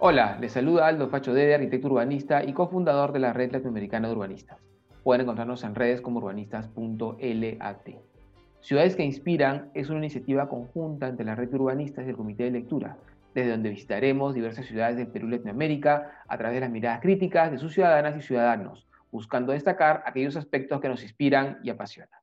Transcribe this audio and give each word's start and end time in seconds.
Hola, 0.00 0.38
les 0.40 0.52
saluda 0.52 0.86
Aldo 0.86 1.10
Pacho 1.10 1.34
Dede, 1.34 1.56
arquitecto 1.56 1.88
urbanista 1.88 2.44
y 2.44 2.52
cofundador 2.52 3.12
de 3.12 3.18
la 3.18 3.32
Red 3.32 3.50
Latinoamericana 3.50 4.06
de 4.06 4.14
Urbanistas. 4.14 4.60
Pueden 5.02 5.22
encontrarnos 5.22 5.64
en 5.64 5.74
redes 5.74 6.00
como 6.00 6.20
urbanistas.lat. 6.20 7.88
Ciudades 8.60 8.94
que 8.94 9.02
Inspiran 9.02 9.72
es 9.74 9.90
una 9.90 9.98
iniciativa 9.98 10.48
conjunta 10.48 11.08
entre 11.08 11.26
la 11.26 11.34
Red 11.34 11.52
Urbanistas 11.52 12.06
y 12.06 12.10
el 12.10 12.16
Comité 12.16 12.44
de 12.44 12.52
Lectura, 12.52 12.96
desde 13.34 13.50
donde 13.50 13.70
visitaremos 13.70 14.34
diversas 14.34 14.66
ciudades 14.66 14.96
del 14.98 15.08
Perú 15.08 15.26
y 15.26 15.32
Latinoamérica 15.32 16.22
a 16.28 16.38
través 16.38 16.54
de 16.54 16.60
las 16.60 16.70
miradas 16.70 17.00
críticas 17.00 17.50
de 17.50 17.58
sus 17.58 17.74
ciudadanas 17.74 18.16
y 18.16 18.22
ciudadanos, 18.22 18.86
buscando 19.10 19.50
destacar 19.50 20.04
aquellos 20.06 20.36
aspectos 20.36 20.80
que 20.80 20.88
nos 20.88 21.02
inspiran 21.02 21.58
y 21.64 21.70
apasionan. 21.70 22.17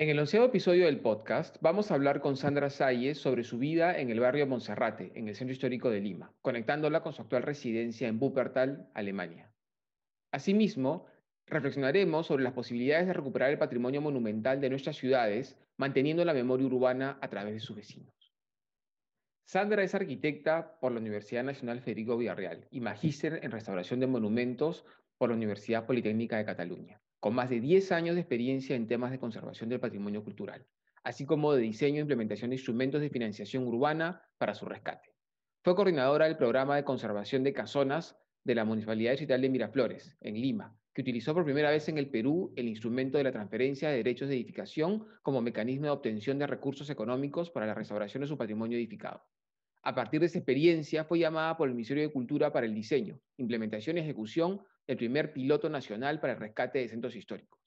En 0.00 0.08
el 0.10 0.20
onceavo 0.20 0.46
episodio 0.46 0.84
del 0.86 1.00
podcast 1.00 1.56
vamos 1.60 1.90
a 1.90 1.94
hablar 1.94 2.20
con 2.20 2.36
Sandra 2.36 2.70
Salles 2.70 3.18
sobre 3.18 3.42
su 3.42 3.58
vida 3.58 3.98
en 3.98 4.10
el 4.10 4.20
barrio 4.20 4.46
Monserrate, 4.46 5.10
en 5.16 5.26
el 5.26 5.34
centro 5.34 5.52
histórico 5.52 5.90
de 5.90 6.00
Lima, 6.00 6.32
conectándola 6.40 7.02
con 7.02 7.12
su 7.12 7.22
actual 7.22 7.42
residencia 7.42 8.06
en 8.06 8.20
Wuppertal, 8.20 8.88
Alemania. 8.94 9.50
Asimismo, 10.30 11.06
reflexionaremos 11.46 12.28
sobre 12.28 12.44
las 12.44 12.52
posibilidades 12.52 13.08
de 13.08 13.12
recuperar 13.12 13.50
el 13.50 13.58
patrimonio 13.58 14.00
monumental 14.00 14.60
de 14.60 14.70
nuestras 14.70 14.94
ciudades, 14.94 15.58
manteniendo 15.76 16.24
la 16.24 16.32
memoria 16.32 16.68
urbana 16.68 17.18
a 17.20 17.28
través 17.28 17.54
de 17.54 17.60
sus 17.60 17.74
vecinos. 17.74 18.32
Sandra 19.48 19.82
es 19.82 19.96
arquitecta 19.96 20.78
por 20.78 20.92
la 20.92 21.00
Universidad 21.00 21.42
Nacional 21.42 21.80
Federico 21.80 22.16
Villarreal 22.16 22.68
y 22.70 22.78
magíster 22.78 23.40
en 23.42 23.50
restauración 23.50 23.98
de 23.98 24.06
monumentos 24.06 24.84
por 25.16 25.30
la 25.30 25.34
Universidad 25.34 25.86
Politécnica 25.86 26.36
de 26.36 26.44
Cataluña 26.44 27.00
con 27.20 27.34
más 27.34 27.50
de 27.50 27.60
10 27.60 27.92
años 27.92 28.14
de 28.14 28.20
experiencia 28.20 28.76
en 28.76 28.86
temas 28.86 29.10
de 29.10 29.18
conservación 29.18 29.68
del 29.68 29.80
patrimonio 29.80 30.22
cultural, 30.22 30.66
así 31.02 31.26
como 31.26 31.52
de 31.52 31.62
diseño 31.62 31.98
e 31.98 32.00
implementación 32.00 32.50
de 32.50 32.56
instrumentos 32.56 33.00
de 33.00 33.10
financiación 33.10 33.66
urbana 33.66 34.22
para 34.38 34.54
su 34.54 34.66
rescate. 34.66 35.14
Fue 35.62 35.74
coordinadora 35.74 36.26
del 36.26 36.36
programa 36.36 36.76
de 36.76 36.84
conservación 36.84 37.42
de 37.42 37.52
casonas 37.52 38.16
de 38.44 38.54
la 38.54 38.64
Municipalidad 38.64 39.12
Digital 39.12 39.42
de 39.42 39.48
Miraflores, 39.48 40.16
en 40.20 40.40
Lima, 40.40 40.78
que 40.94 41.02
utilizó 41.02 41.34
por 41.34 41.44
primera 41.44 41.70
vez 41.70 41.88
en 41.88 41.98
el 41.98 42.08
Perú 42.08 42.52
el 42.56 42.68
instrumento 42.68 43.18
de 43.18 43.24
la 43.24 43.32
transferencia 43.32 43.90
de 43.90 43.96
derechos 43.96 44.28
de 44.28 44.36
edificación 44.36 45.06
como 45.22 45.40
mecanismo 45.40 45.86
de 45.86 45.90
obtención 45.90 46.38
de 46.38 46.46
recursos 46.46 46.88
económicos 46.90 47.50
para 47.50 47.66
la 47.66 47.74
restauración 47.74 48.22
de 48.22 48.28
su 48.28 48.38
patrimonio 48.38 48.78
edificado. 48.78 49.22
A 49.82 49.94
partir 49.94 50.20
de 50.20 50.26
esa 50.26 50.38
experiencia, 50.38 51.04
fue 51.04 51.18
llamada 51.18 51.56
por 51.56 51.68
el 51.68 51.74
Ministerio 51.74 52.02
de 52.02 52.12
Cultura 52.12 52.52
para 52.52 52.66
el 52.66 52.74
diseño, 52.74 53.20
implementación 53.36 53.96
y 53.96 54.00
ejecución 54.00 54.60
el 54.88 54.96
primer 54.96 55.32
piloto 55.32 55.68
nacional 55.68 56.18
para 56.18 56.32
el 56.32 56.40
rescate 56.40 56.80
de 56.80 56.88
centros 56.88 57.14
históricos. 57.14 57.60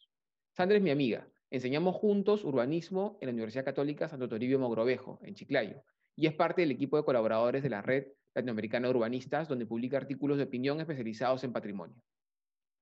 Sandra 0.52 0.78
es 0.78 0.84
mi 0.84 0.90
amiga. 0.90 1.28
Enseñamos 1.52 1.96
juntos 1.96 2.44
urbanismo 2.44 3.18
en 3.22 3.28
la 3.28 3.34
Universidad 3.34 3.64
Católica 3.64 4.10
Santo 4.10 4.28
Toribio 4.28 4.60
Mogrovejo, 4.60 5.20
en 5.22 5.36
Chiclayo, 5.36 5.84
y 6.16 6.28
es 6.28 6.34
parte 6.34 6.62
del 6.62 6.72
equipo 6.72 6.98
de 6.98 7.04
colaboradores 7.04 7.62
de 7.62 7.70
la 7.70 7.82
Red 7.82 8.08
Latinoamericana 8.34 8.88
de 8.88 8.96
Urbanistas, 8.96 9.48
donde 9.48 9.66
publica 9.66 9.98
artículos 9.98 10.38
de 10.38 10.46
opinión 10.46 10.82
especializados 10.82 11.44
en 11.44 11.54
patrimonio. 11.54 11.96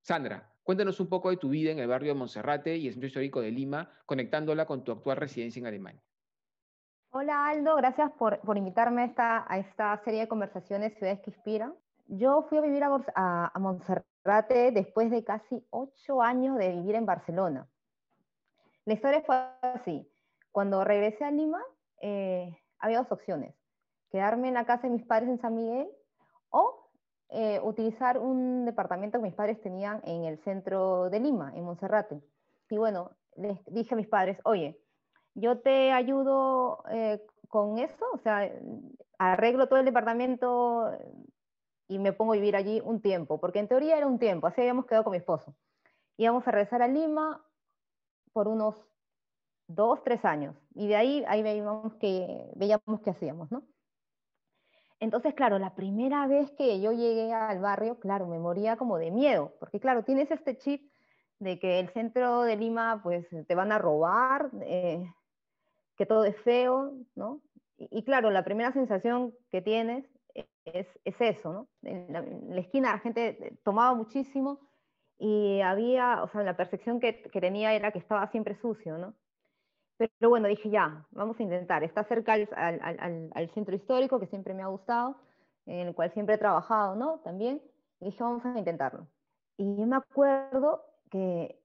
Sandra, 0.02 0.50
cuéntanos 0.62 0.98
un 1.00 1.08
poco 1.08 1.30
de 1.30 1.36
tu 1.36 1.50
vida 1.50 1.70
en 1.72 1.78
el 1.78 1.88
barrio 1.88 2.14
de 2.14 2.18
Monserrate 2.18 2.76
y 2.76 2.86
el 2.86 2.94
centro 2.94 3.08
histórico 3.08 3.42
de 3.42 3.50
Lima, 3.50 3.92
conectándola 4.06 4.64
con 4.64 4.84
tu 4.84 4.92
actual 4.92 5.18
residencia 5.18 5.60
en 5.60 5.66
Alemania. 5.66 6.02
Hola 7.12 7.48
Aldo, 7.48 7.76
gracias 7.76 8.10
por, 8.12 8.40
invitarme 8.56 9.12
a 9.16 9.58
esta, 9.58 10.00
serie 10.04 10.20
de 10.20 10.28
conversaciones 10.28 10.94
Ciudades 10.94 11.20
que 11.20 11.30
Inspiran. 11.30 11.74
Yo 12.06 12.46
fui 12.48 12.58
a 12.58 12.62
vivir 12.62 12.82
a, 12.84 12.88
a, 13.14 13.46
a 13.52 13.58
Después 14.24 15.10
de 15.10 15.24
casi 15.24 15.66
ocho 15.70 16.22
años 16.22 16.58
de 16.58 16.70
vivir 16.70 16.94
en 16.94 17.06
Barcelona. 17.06 17.68
La 18.84 18.94
historia 18.94 19.22
fue 19.22 19.36
así. 19.62 20.06
Cuando 20.52 20.84
regresé 20.84 21.24
a 21.24 21.30
Lima, 21.30 21.62
eh, 22.00 22.56
había 22.78 22.98
dos 22.98 23.12
opciones. 23.12 23.54
Quedarme 24.10 24.48
en 24.48 24.54
la 24.54 24.66
casa 24.66 24.82
de 24.88 24.94
mis 24.94 25.06
padres 25.06 25.28
en 25.28 25.40
San 25.40 25.54
Miguel 25.54 25.88
o 26.50 26.90
eh, 27.30 27.60
utilizar 27.62 28.18
un 28.18 28.64
departamento 28.64 29.18
que 29.18 29.24
mis 29.24 29.34
padres 29.34 29.60
tenían 29.60 30.00
en 30.04 30.24
el 30.24 30.38
centro 30.42 31.08
de 31.10 31.20
Lima, 31.20 31.52
en 31.54 31.64
Monserrate. 31.64 32.20
Y 32.68 32.76
bueno, 32.76 33.12
les 33.36 33.58
dije 33.66 33.94
a 33.94 33.96
mis 33.96 34.08
padres, 34.08 34.38
oye, 34.44 34.80
yo 35.34 35.60
te 35.60 35.92
ayudo 35.92 36.82
eh, 36.90 37.24
con 37.48 37.78
eso, 37.78 38.04
o 38.12 38.18
sea, 38.18 38.50
arreglo 39.18 39.68
todo 39.68 39.78
el 39.78 39.84
departamento 39.84 40.90
y 41.90 41.98
me 41.98 42.12
pongo 42.12 42.32
a 42.32 42.36
vivir 42.36 42.54
allí 42.54 42.80
un 42.84 43.02
tiempo, 43.02 43.40
porque 43.40 43.58
en 43.58 43.66
teoría 43.66 43.96
era 43.96 44.06
un 44.06 44.20
tiempo, 44.20 44.46
así 44.46 44.60
habíamos 44.60 44.86
quedado 44.86 45.02
con 45.02 45.10
mi 45.10 45.16
esposo. 45.18 45.56
Íbamos 46.16 46.46
a 46.46 46.52
regresar 46.52 46.82
a 46.82 46.88
Lima 46.88 47.44
por 48.32 48.46
unos 48.46 48.76
dos, 49.66 50.02
tres 50.04 50.24
años, 50.24 50.54
y 50.72 50.86
de 50.86 50.94
ahí, 50.94 51.24
ahí 51.26 51.42
veíamos, 51.42 51.94
que, 51.96 52.48
veíamos 52.54 53.00
qué 53.02 53.10
hacíamos, 53.10 53.50
¿no? 53.50 53.64
Entonces, 55.00 55.34
claro, 55.34 55.58
la 55.58 55.74
primera 55.74 56.28
vez 56.28 56.52
que 56.52 56.80
yo 56.80 56.92
llegué 56.92 57.32
al 57.32 57.58
barrio, 57.58 57.98
claro, 57.98 58.28
me 58.28 58.38
moría 58.38 58.76
como 58.76 58.96
de 58.96 59.10
miedo, 59.10 59.52
porque 59.58 59.80
claro, 59.80 60.04
tienes 60.04 60.30
este 60.30 60.58
chip 60.58 60.92
de 61.40 61.58
que 61.58 61.80
el 61.80 61.88
centro 61.88 62.42
de 62.42 62.54
Lima, 62.54 63.00
pues, 63.02 63.26
te 63.48 63.54
van 63.56 63.72
a 63.72 63.78
robar, 63.78 64.50
eh, 64.62 65.12
que 65.96 66.06
todo 66.06 66.24
es 66.24 66.36
feo, 66.42 66.92
¿no? 67.16 67.40
y, 67.78 68.04
claro, 68.04 68.30
la 68.30 68.44
primera 68.44 68.72
sensación 68.72 69.34
que 69.50 69.62
tienes 69.62 70.04
es, 70.74 71.20
eso, 71.20 71.52
¿no? 71.52 71.68
En 71.82 72.12
la, 72.12 72.60
esquina 72.60 72.92
la 72.92 72.98
gente 72.98 73.58
tomaba 73.62 73.94
muchísimo 73.94 74.60
y 75.18 75.60
había, 75.60 76.22
o 76.22 76.28
sea, 76.28 76.42
la 76.42 76.56
percepción 76.56 77.00
que, 77.00 77.12
tenía 77.12 77.74
era 77.74 77.92
que 77.92 77.98
estaba 77.98 78.26
siempre 78.28 78.54
sucio, 78.56 78.98
¿no? 78.98 79.14
Pero, 79.96 80.30
bueno, 80.30 80.48
dije 80.48 80.70
ya, 80.70 81.06
vamos 81.10 81.38
a 81.38 81.42
intentar. 81.42 81.84
Está 81.84 82.04
cerca 82.04 82.32
al, 82.32 83.50
centro 83.52 83.76
histórico, 83.76 84.18
que 84.18 84.26
siempre 84.26 84.54
me 84.54 84.62
ha 84.62 84.68
gustado, 84.68 85.16
en 85.66 85.88
el 85.88 85.94
cual 85.94 86.10
siempre 86.12 86.36
he 86.36 86.38
trabajado, 86.38 86.96
¿no? 86.96 87.18
También. 87.20 87.62
Y 88.00 88.06
dije, 88.06 88.22
vamos 88.22 88.44
a 88.46 88.58
intentarlo. 88.58 89.06
Y 89.58 89.76
yo 89.76 89.86
me 89.86 89.96
acuerdo 89.96 90.86
que, 91.10 91.60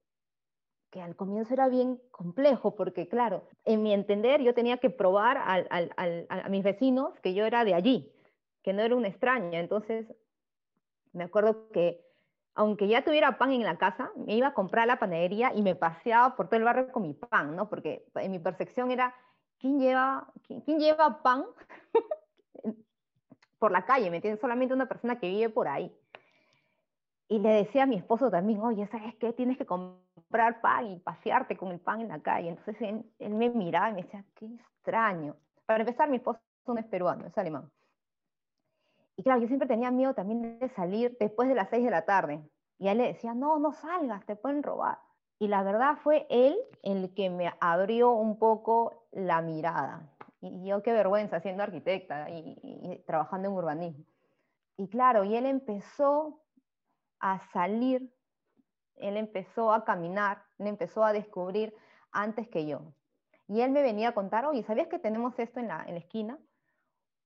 que 0.91 1.01
al 1.01 1.15
comienzo 1.15 1.53
era 1.53 1.69
bien 1.69 2.01
complejo, 2.11 2.75
porque 2.75 3.07
claro, 3.07 3.47
en 3.63 3.83
mi 3.83 3.93
entender 3.93 4.41
yo 4.41 4.53
tenía 4.53 4.79
que 4.79 4.89
probar 4.89 5.37
a 5.37 6.49
mis 6.49 6.63
vecinos 6.63 7.17
que 7.21 7.33
yo 7.33 7.45
era 7.45 7.63
de 7.63 7.73
allí, 7.73 8.14
que 8.65 8.73
no 8.73 8.81
era 8.81 8.95
una 8.95 9.07
extraña. 9.07 9.59
Entonces, 9.59 10.07
me 11.13 11.23
acuerdo 11.23 11.69
que 11.69 12.03
aunque 12.55 12.87
ya 12.87 13.03
tuviera 13.03 13.37
pan 13.37 13.51
en 13.51 13.63
la 13.63 13.77
casa, 13.77 14.11
me 14.15 14.33
iba 14.33 14.47
a 14.47 14.53
comprar 14.55 14.85
a 14.85 14.87
la 14.87 14.99
panadería 14.99 15.53
y 15.53 15.61
me 15.61 15.75
paseaba 15.75 16.35
por 16.35 16.47
todo 16.47 16.57
el 16.57 16.63
barrio 16.63 16.91
con 16.91 17.03
mi 17.03 17.13
pan, 17.13 17.55
¿no? 17.55 17.69
Porque 17.69 18.07
en 18.15 18.31
mi 18.31 18.39
percepción 18.39 18.89
era, 18.89 19.13
¿quién 19.59 19.79
lleva, 19.79 20.27
quién, 20.47 20.79
lleva 20.79 21.21
pan 21.21 21.45
por 23.59 23.71
la 23.71 23.85
calle? 23.85 24.09
¿Me 24.09 24.15
entiendes? 24.15 24.41
Solamente 24.41 24.73
una 24.73 24.87
persona 24.87 25.19
que 25.19 25.29
vive 25.29 25.49
por 25.49 25.67
ahí. 25.67 25.95
Y 27.27 27.39
le 27.39 27.49
decía 27.49 27.83
a 27.83 27.87
mi 27.87 27.97
esposo 27.97 28.31
también, 28.31 28.61
oye, 28.61 28.87
¿sabes 28.87 29.13
qué? 29.15 29.31
Tienes 29.33 29.59
que 29.59 29.65
comprar 29.65 30.61
pan 30.61 30.87
y 30.87 30.99
pasearte 30.99 31.55
con 31.55 31.71
el 31.71 31.79
pan 31.79 32.01
en 32.01 32.07
la 32.07 32.19
calle. 32.19 32.49
Entonces 32.49 32.81
él, 32.81 33.29
me 33.31 33.49
miraba 33.49 33.91
y 33.91 33.93
me 33.93 34.03
decía, 34.03 34.23
qué 34.33 34.45
extraño. 34.45 35.35
Para 35.67 35.81
empezar, 35.81 36.09
mi 36.09 36.17
esposo 36.17 36.39
no 36.67 36.79
es 36.79 36.85
peruano, 36.85 37.27
es 37.27 37.37
alemán. 37.37 37.69
Y 39.17 39.23
claro, 39.23 39.41
yo 39.41 39.47
siempre 39.47 39.67
tenía 39.67 39.91
miedo 39.91 40.13
también 40.13 40.59
de 40.59 40.69
salir 40.69 41.15
después 41.19 41.47
de 41.47 41.55
las 41.55 41.69
6 41.69 41.83
de 41.85 41.91
la 41.91 42.05
tarde. 42.05 42.43
Y 42.77 42.89
él 42.89 42.97
le 42.97 43.07
decía, 43.07 43.33
no, 43.33 43.59
no 43.59 43.71
salgas, 43.71 44.25
te 44.25 44.35
pueden 44.35 44.61
robar. 44.61 44.99
Y 45.39 45.47
la 45.47 45.63
verdad 45.63 45.97
fue 45.97 46.25
él 46.29 46.57
el 46.83 47.13
que 47.13 47.29
me 47.29 47.53
abrió 47.59 48.11
un 48.11 48.37
poco 48.37 49.07
la 49.11 49.41
mirada. 49.41 50.09
Y 50.41 50.65
yo 50.65 50.81
qué 50.83 50.93
vergüenza 50.93 51.39
siendo 51.39 51.63
arquitecta 51.63 52.29
y, 52.29 53.03
trabajando 53.05 53.47
en 53.47 53.53
urbanismo. 53.55 54.05
Y 54.77 54.89
claro, 54.89 55.23
y 55.23 55.35
él 55.35 55.45
empezó 55.45 56.41
a 57.19 57.39
salir, 57.51 58.13
él 58.95 59.17
empezó 59.17 59.71
a 59.71 59.85
caminar, 59.85 60.43
él 60.57 60.67
empezó 60.67 61.03
a 61.03 61.13
descubrir 61.13 61.73
antes 62.11 62.47
que 62.49 62.65
yo. 62.65 62.93
Y 63.47 63.61
él 63.61 63.71
me 63.71 63.81
venía 63.81 64.09
a 64.09 64.13
contar, 64.13 64.45
oye, 64.45 64.63
¿sabías 64.63 64.87
que 64.87 64.99
tenemos 64.99 65.37
esto 65.39 65.59
en 65.59 65.69
la, 65.69 65.83
en 65.85 65.93
la 65.93 65.99
esquina? 65.99 66.37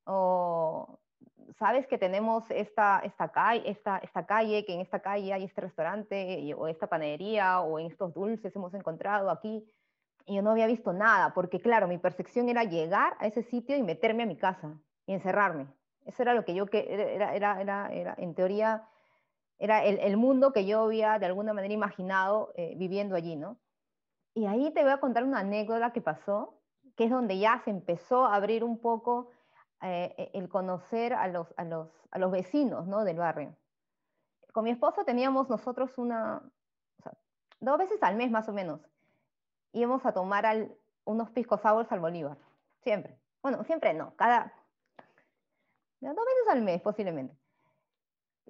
O 0.06 1.00
sabes 1.60 1.86
que 1.88 1.98
tenemos 1.98 2.50
esta, 2.50 3.02
esta, 3.04 3.28
calle, 3.30 3.70
esta, 3.70 3.98
esta 3.98 4.26
calle, 4.26 4.66
que 4.66 4.74
en 4.74 4.80
esta 4.80 5.02
calle 5.02 5.34
hay 5.34 5.44
este 5.44 5.62
restaurante 5.62 6.54
o 6.58 6.68
esta 6.68 6.88
panadería 6.88 7.60
o 7.60 7.78
estos 7.80 8.14
dulces 8.14 8.56
hemos 8.56 8.74
encontrado 8.74 9.30
aquí. 9.30 9.70
Y 10.26 10.36
yo 10.36 10.42
no 10.42 10.52
había 10.52 10.68
visto 10.68 10.94
nada, 10.94 11.34
porque 11.34 11.60
claro, 11.60 11.88
mi 11.88 11.98
percepción 11.98 12.48
era 12.50 12.64
llegar 12.64 13.18
a 13.20 13.28
ese 13.28 13.44
sitio 13.44 13.76
y 13.76 13.84
meterme 13.84 14.24
a 14.24 14.26
mi 14.26 14.38
casa 14.38 14.80
y 15.06 15.14
encerrarme. 15.14 15.68
Eso 16.06 16.24
era 16.24 16.34
lo 16.34 16.46
que 16.46 16.56
yo, 16.56 16.66
que 16.68 16.88
era, 16.90 18.16
en 18.18 18.36
teoría, 18.36 18.88
era 19.58 19.84
el, 19.84 20.00
el, 20.00 20.16
mundo 20.16 20.54
que 20.54 20.66
yo 20.66 20.84
había 20.84 21.20
de 21.20 21.26
alguna 21.26 21.54
manera 21.54 21.74
imaginado 21.74 22.54
eh, 22.56 22.74
viviendo 22.78 23.16
allí, 23.16 23.36
¿no? 23.36 23.58
Y 24.34 24.46
ahí 24.46 24.72
te 24.72 24.82
voy 24.82 24.92
a 24.92 25.00
contar 25.00 25.26
una 25.26 25.40
anécdota 25.40 25.92
que 25.92 26.02
pasó, 26.02 26.62
que 26.96 27.06
es 27.06 27.10
donde 27.10 27.38
ya 27.38 27.62
se 27.66 27.72
empezó 27.72 28.26
a 28.26 28.36
abrir 28.36 28.64
un 28.64 28.80
poco 28.80 29.30
eh, 29.82 30.14
e, 30.18 30.38
el 30.38 30.50
conocer 30.50 31.14
a 31.14 31.28
los, 31.28 31.54
a 31.58 31.64
los, 31.64 31.90
a 32.12 32.20
los 32.20 32.32
vecinos 32.32 32.88
¿no? 32.88 33.04
del 33.04 33.18
barrio. 33.18 33.56
Con 34.52 34.64
mi 34.64 34.72
esposo 34.72 35.06
teníamos 35.06 35.50
nosotros 35.50 35.98
una, 35.98 36.42
dos 37.60 37.78
veces 37.78 38.02
al 38.02 38.16
mes 38.16 38.32
más 38.32 38.48
o 38.50 38.54
menos, 38.54 38.82
íbamos 39.74 40.06
a 40.06 40.12
tomar 40.12 40.46
al, 40.46 40.76
unos 41.06 41.30
piscos 41.32 41.62
sours 41.62 41.92
al 41.92 42.00
Bolívar, 42.00 42.38
siempre. 42.84 43.18
Bueno, 43.42 43.64
siempre 43.64 43.94
no, 43.94 44.16
cada, 44.16 44.54
dos 46.02 46.16
veces 46.16 46.50
al 46.50 46.62
mes 46.62 46.82
posiblemente. 46.82 47.36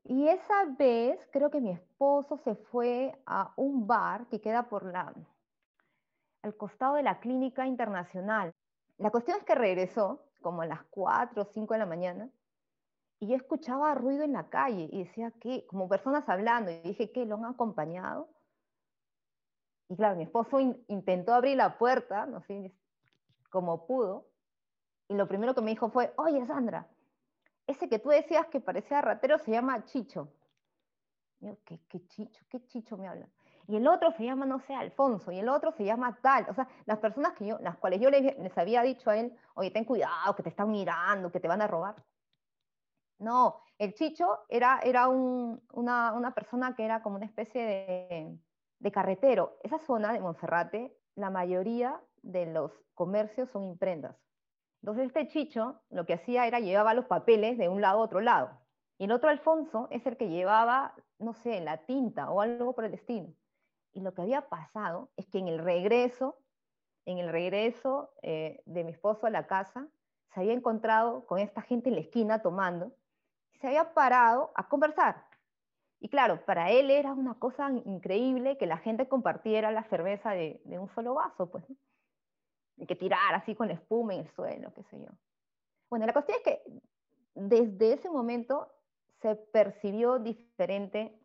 Y 0.04 0.28
esa 0.28 0.66
vez 0.78 1.20
creo 1.32 1.52
que 1.52 1.62
mi 1.62 1.72
esposo 1.72 2.38
se 2.38 2.56
fue 2.56 3.16
a 3.26 3.54
un 3.56 3.86
bar 3.86 4.26
que 4.28 4.42
queda 4.42 4.64
por 4.64 4.86
la, 4.86 5.14
al 6.42 6.56
costado 6.56 6.96
de 6.96 7.04
la 7.04 7.20
clínica 7.20 7.68
internacional. 7.68 8.54
La 8.98 9.12
cuestión 9.12 9.38
es 9.38 9.44
que 9.44 9.56
regresó 9.56 10.24
como 10.42 10.62
a 10.62 10.66
las 10.66 10.84
4 10.90 11.42
o 11.42 11.46
5 11.46 11.74
de 11.74 11.80
la 11.80 11.86
mañana 11.86 12.30
y 13.20 13.28
yo 13.28 13.36
escuchaba 13.36 13.94
ruido 13.96 14.24
en 14.24 14.34
la 14.34 14.50
calle 14.50 14.90
y 14.92 15.04
decía 15.04 15.32
que, 15.32 15.66
como 15.68 15.90
personas 15.90 16.28
hablando, 16.30 16.72
y 16.72 16.80
dije 16.80 17.12
que 17.12 17.26
lo 17.26 17.36
han 17.36 17.46
acompañado. 17.46 18.30
Y 19.90 19.98
claro, 19.98 20.16
mi 20.16 20.24
esposo 20.24 20.60
intentó 20.88 21.34
abrir 21.34 21.58
la 21.58 21.78
puerta, 21.78 22.26
no 22.26 22.42
sé, 22.44 22.74
como 23.50 23.86
pudo, 23.86 24.30
y 25.10 25.16
lo 25.16 25.28
primero 25.28 25.54
que 25.54 25.62
me 25.62 25.72
dijo 25.72 25.90
fue, 25.90 26.14
oye 26.18 26.46
Sandra, 26.46 26.88
ese 27.68 27.90
que 27.90 28.00
tú 28.00 28.10
decías 28.10 28.48
que 28.48 28.62
parecía 28.62 29.02
ratero 29.02 29.38
se 29.40 29.52
llama 29.52 29.84
Chicho. 29.86 30.32
yo, 31.40 31.58
¿qué, 31.66 31.80
¿qué, 31.90 32.08
Chicho? 32.08 32.46
¿Qué 32.50 32.66
Chicho 32.68 32.96
me 32.96 33.08
habla? 33.08 33.28
Y 33.70 33.76
el 33.76 33.88
otro 33.88 34.12
se 34.14 34.24
llama, 34.24 34.48
no 34.48 34.60
sé, 34.62 34.74
Alfonso, 34.74 35.32
y 35.32 35.38
el 35.38 35.48
otro 35.48 35.72
se 35.72 35.86
llama 35.86 36.18
tal. 36.24 36.48
O 36.50 36.56
sea, 36.56 36.68
las 36.86 36.98
personas 36.98 37.34
que 37.34 37.46
yo, 37.46 37.60
las 37.60 37.78
cuales 37.78 38.02
yo 38.02 38.10
les, 38.10 38.58
había 38.58 38.82
dicho 38.82 39.12
a 39.12 39.18
él, 39.18 39.32
oye, 39.54 39.70
ten 39.70 39.86
cuidado, 39.86 40.36
que 40.36 40.42
te 40.42 40.50
están 40.50 40.72
mirando, 40.72 41.32
que 41.32 41.40
te 41.40 41.48
van 41.48 41.62
a 41.62 41.68
robar. 41.68 42.04
No, 43.20 43.62
el 43.78 43.94
Chicho 43.94 44.40
era, 44.50 44.80
era 44.84 45.08
un, 45.08 45.62
una, 45.72 46.14
una, 46.14 46.34
persona 46.34 46.74
que 46.76 46.84
era 46.84 47.04
como 47.04 47.18
una 47.18 47.28
especie 47.28 47.64
de, 47.64 48.40
de 48.80 48.92
carretero. 48.92 49.60
Esa 49.62 49.78
zona 49.78 50.14
de 50.14 50.20
Monserrate, 50.20 50.98
la 51.14 51.30
mayoría 51.30 52.02
de 52.24 52.48
los 52.48 52.72
comercios 52.96 53.52
son 53.52 53.66
imprentas. 53.66 54.16
Entonces 54.82 55.06
este 55.06 55.28
Chicho 55.28 55.80
lo 55.92 56.08
que 56.08 56.14
hacía 56.16 56.48
era 56.48 56.60
llevaba 56.60 56.96
los 56.96 57.06
papeles 57.06 57.60
de 57.60 57.70
un 57.70 57.82
lado 57.82 58.00
a 58.00 58.06
otro 58.06 58.20
lado. 58.20 58.50
Y 58.98 59.04
el 59.04 59.12
otro 59.12 59.30
Alfonso 59.30 59.88
es 59.92 60.04
el 60.08 60.18
que 60.18 60.28
llevaba, 60.28 60.96
no 61.20 61.34
sé, 61.34 61.62
la 61.62 61.78
tinta 61.86 62.32
o 62.32 62.42
algo 62.42 62.74
por 62.74 62.86
el 62.86 62.96
estilo. 62.96 63.32
Y 63.94 64.02
lo 64.02 64.14
que 64.14 64.22
había 64.22 64.48
pasado 64.50 65.10
es 65.18 65.28
que 65.28 65.40
en 65.40 65.48
el 65.48 65.60
regreso, 65.60 66.38
en 67.06 67.18
el 67.18 67.30
regreso 67.32 68.12
eh, 68.22 68.62
de 68.66 68.84
mi 68.84 68.92
esposo 68.92 69.28
a 69.28 69.30
la 69.30 69.48
casa, 69.48 69.88
se 70.34 70.40
había 70.40 70.54
encontrado 70.54 71.26
con 71.26 71.40
esta 71.40 71.62
gente 71.62 71.90
en 71.90 71.96
la 71.96 72.02
esquina 72.02 72.42
tomando, 72.42 72.94
y 73.52 73.58
se 73.58 73.68
había 73.68 73.94
parado 73.94 74.52
a 74.56 74.68
conversar. 74.70 75.26
Y 76.00 76.10
claro, 76.10 76.46
para 76.46 76.72
él 76.72 76.92
era 76.92 77.14
una 77.14 77.38
cosa 77.38 77.70
increíble 77.86 78.58
que 78.58 78.66
la 78.66 78.78
gente 78.78 79.08
compartiera 79.08 79.72
la 79.72 79.84
cerveza 79.84 80.32
de, 80.32 80.62
un 80.66 80.90
solo 80.90 81.16
vaso, 81.16 81.50
pues. 81.50 81.66
y 82.78 82.86
que 82.86 82.96
tirar 82.96 83.36
así 83.36 83.56
con 83.56 83.70
espuma 83.70 84.14
en 84.14 84.22
el 84.22 84.30
suelo, 84.30 84.74
qué 84.74 84.84
sé 84.84 85.00
yo. 85.00 85.10
Bueno, 85.90 86.06
la 86.06 86.14
cuestión 86.14 86.38
es 86.38 86.44
que 86.44 86.64
desde 87.36 87.94
ese 87.94 88.10
momento 88.10 88.72
se 89.22 89.36
percibió 89.36 90.20
diferente 90.20 91.20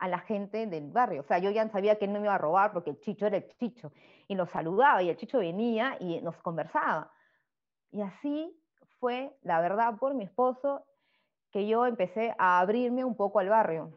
a 0.00 0.08
la 0.08 0.18
gente 0.18 0.66
del 0.66 0.90
barrio. 0.90 1.20
O 1.20 1.24
sea, 1.24 1.38
yo 1.38 1.50
ya 1.50 1.68
sabía 1.68 1.96
que 1.96 2.06
él 2.06 2.12
no 2.12 2.20
me 2.20 2.26
iba 2.26 2.34
a 2.34 2.38
robar 2.38 2.72
porque 2.72 2.90
el 2.90 3.00
chicho 3.00 3.26
era 3.26 3.36
el 3.36 3.48
chicho. 3.58 3.92
Y 4.26 4.34
nos 4.34 4.50
saludaba 4.50 5.02
y 5.02 5.10
el 5.10 5.16
chicho 5.16 5.38
venía 5.38 5.96
y 6.00 6.20
nos 6.22 6.36
conversaba. 6.38 7.12
Y 7.92 8.00
así 8.00 8.56
fue, 8.98 9.36
la 9.42 9.60
verdad, 9.60 9.98
por 9.98 10.14
mi 10.14 10.24
esposo, 10.24 10.84
que 11.50 11.66
yo 11.66 11.86
empecé 11.86 12.34
a 12.38 12.60
abrirme 12.60 13.04
un 13.04 13.14
poco 13.14 13.38
al 13.38 13.48
barrio. 13.48 13.92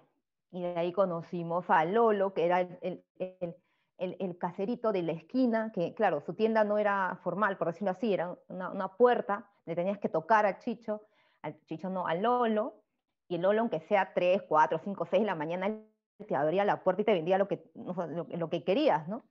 Y 0.52 0.62
de 0.62 0.78
ahí 0.78 0.92
conocimos 0.92 1.70
a 1.70 1.86
Lolo, 1.86 2.34
que 2.34 2.46
era 2.46 2.62
el, 2.62 3.04
el, 3.18 3.56
el, 3.98 4.38
caserito 4.38 4.92
de 4.92 5.04
la 5.04 5.14
esquina, 5.14 5.72
que 5.74 5.94
claro, 5.94 6.22
su 6.22 6.34
tienda 6.34 6.64
no 6.64 6.78
era 6.78 7.20
formal, 7.24 7.58
por 7.58 7.68
decirlo 7.68 7.92
así, 7.92 8.14
era 8.14 8.36
una, 8.50 8.88
puerta, 8.98 9.50
le 9.66 9.76
tenías 9.76 10.00
que 10.00 10.10
tocar 10.10 10.46
al 10.46 10.60
chicho, 10.60 11.02
al 11.42 11.60
chicho 11.66 11.90
no, 11.90 12.06
al 12.08 12.22
Lolo, 12.22 12.84
y 13.28 13.36
el 13.36 13.42
Lolo, 13.42 13.62
aunque 13.62 13.80
sea 13.82 14.14
3, 14.14 14.44
4, 14.44 14.80
5, 14.84 15.06
6 15.10 15.22
de 15.22 15.26
la 15.26 15.36
mañana, 15.36 15.80
te 16.28 16.36
abría 16.36 16.66
la 16.66 16.84
puerta 16.84 17.02
y 17.02 17.06
te 17.06 17.14
vendía 17.14 17.38
lo 17.38 17.48
que, 17.48 17.70
lo, 17.76 18.50
que 18.50 18.64
querías, 18.64 19.08
¿no? 19.08 19.26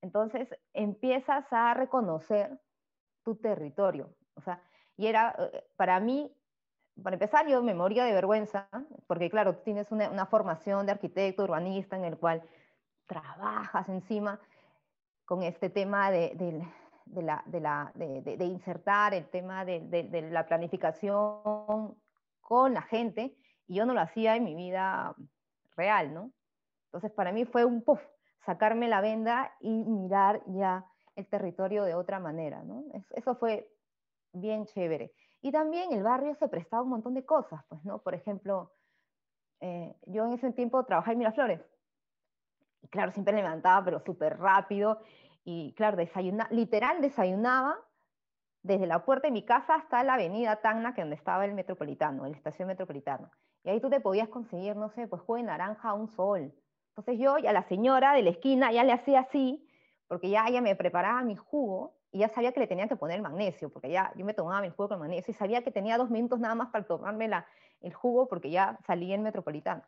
Entonces 0.00 0.48
empiezas 0.72 1.44
a 1.52 1.74
reconocer 1.74 2.60
tu 3.24 3.36
territorio. 3.36 4.14
O 4.34 4.40
sea, 4.40 4.62
y 4.96 5.06
era, 5.06 5.34
eh, 5.38 5.64
para 5.76 6.00
mí, 6.00 6.34
para 7.02 7.14
empezar, 7.14 7.46
yo 7.46 7.62
me 7.62 7.74
moría 7.74 8.04
de 8.04 8.12
vergüenza, 8.12 8.68
porque 9.06 9.30
claro, 9.30 9.56
tienes 9.58 9.90
una, 9.92 10.10
una 10.10 10.26
formación 10.26 10.86
de 10.86 10.92
arquitecto, 10.92 11.44
urbanista, 11.44 11.96
en 11.96 12.04
el 12.04 12.18
cual 12.18 12.42
trabajas 13.06 13.88
encima 13.88 14.40
con 15.24 15.42
este 15.42 15.70
tema 15.70 16.10
de, 16.10 16.34
de, 17.06 18.44
insertar 18.44 19.14
el 19.14 19.28
tema 19.28 19.64
de, 19.64 20.28
la 20.30 20.46
planificación 20.46 21.96
con 22.40 22.74
la 22.74 22.82
gente, 22.82 23.36
y 23.66 23.76
yo 23.76 23.86
no 23.86 23.94
lo 23.94 24.00
hacía 24.00 24.36
en 24.36 24.44
mi 24.44 24.54
vida 24.54 25.14
real, 25.76 26.12
¿no? 26.12 26.32
Entonces 26.86 27.10
para 27.12 27.32
mí 27.32 27.44
fue 27.44 27.64
un 27.64 27.82
puff, 27.82 28.00
sacarme 28.44 28.88
la 28.88 29.00
venda 29.00 29.54
y 29.60 29.84
mirar 29.84 30.42
ya 30.46 30.84
el 31.16 31.26
territorio 31.28 31.84
de 31.84 31.94
otra 31.94 32.20
manera, 32.20 32.62
¿no? 32.64 32.84
Eso 33.10 33.34
fue 33.36 33.70
bien 34.32 34.66
chévere. 34.66 35.12
Y 35.40 35.52
también 35.52 35.92
el 35.92 36.02
barrio 36.02 36.34
se 36.36 36.48
prestaba 36.48 36.82
un 36.82 36.90
montón 36.90 37.14
de 37.14 37.24
cosas, 37.24 37.62
pues, 37.68 37.84
¿no? 37.84 37.98
Por 38.00 38.14
ejemplo, 38.14 38.72
eh, 39.60 39.94
yo 40.06 40.24
en 40.26 40.32
ese 40.32 40.52
tiempo 40.52 40.84
trabajaba 40.84 41.12
en 41.12 41.18
Miraflores, 41.18 41.60
y 42.82 42.88
claro, 42.88 43.12
siempre 43.12 43.34
levantaba, 43.34 43.84
pero 43.84 44.00
súper 44.00 44.38
rápido. 44.38 45.00
Y 45.44 45.72
claro, 45.74 45.96
desayuna, 45.96 46.48
literal 46.50 47.00
desayunaba 47.00 47.78
desde 48.62 48.86
la 48.86 49.04
puerta 49.04 49.28
de 49.28 49.32
mi 49.32 49.44
casa 49.44 49.76
hasta 49.76 50.02
la 50.04 50.14
avenida 50.14 50.56
Tacna, 50.56 50.94
que 50.94 51.02
donde 51.02 51.16
estaba 51.16 51.44
el 51.44 51.54
metropolitano, 51.54 52.26
la 52.26 52.36
estación 52.36 52.68
metropolitana. 52.68 53.30
Y 53.64 53.70
ahí 53.70 53.80
tú 53.80 53.90
te 53.90 54.00
podías 54.00 54.28
conseguir, 54.28 54.76
no 54.76 54.90
sé, 54.90 55.06
pues 55.06 55.22
jugo 55.22 55.36
de 55.36 55.44
naranja 55.44 55.90
a 55.90 55.94
un 55.94 56.08
sol. 56.08 56.52
Entonces 56.88 57.18
yo 57.18 57.36
a 57.36 57.52
la 57.52 57.62
señora 57.62 58.14
de 58.14 58.22
la 58.22 58.30
esquina 58.30 58.72
ya 58.72 58.84
le 58.84 58.92
hacía 58.92 59.20
así, 59.20 59.66
porque 60.08 60.30
ya 60.30 60.46
ella 60.46 60.60
me 60.60 60.76
preparaba 60.76 61.22
mi 61.22 61.36
jugo 61.36 61.94
y 62.10 62.18
ya 62.18 62.28
sabía 62.28 62.52
que 62.52 62.60
le 62.60 62.66
tenía 62.66 62.88
que 62.88 62.96
poner 62.96 63.22
magnesio, 63.22 63.70
porque 63.72 63.90
ya 63.90 64.12
yo 64.16 64.24
me 64.24 64.34
tomaba 64.34 64.60
mi 64.60 64.70
jugo 64.70 64.90
con 64.90 64.98
magnesio 64.98 65.32
y 65.32 65.34
sabía 65.34 65.62
que 65.62 65.70
tenía 65.70 65.96
dos 65.96 66.10
minutos 66.10 66.38
nada 66.40 66.54
más 66.54 66.68
para 66.68 66.84
tomarme 66.84 67.28
la, 67.28 67.46
el 67.80 67.94
jugo 67.94 68.28
porque 68.28 68.50
ya 68.50 68.78
salía 68.86 69.14
en 69.14 69.22
metropolitano. 69.22 69.82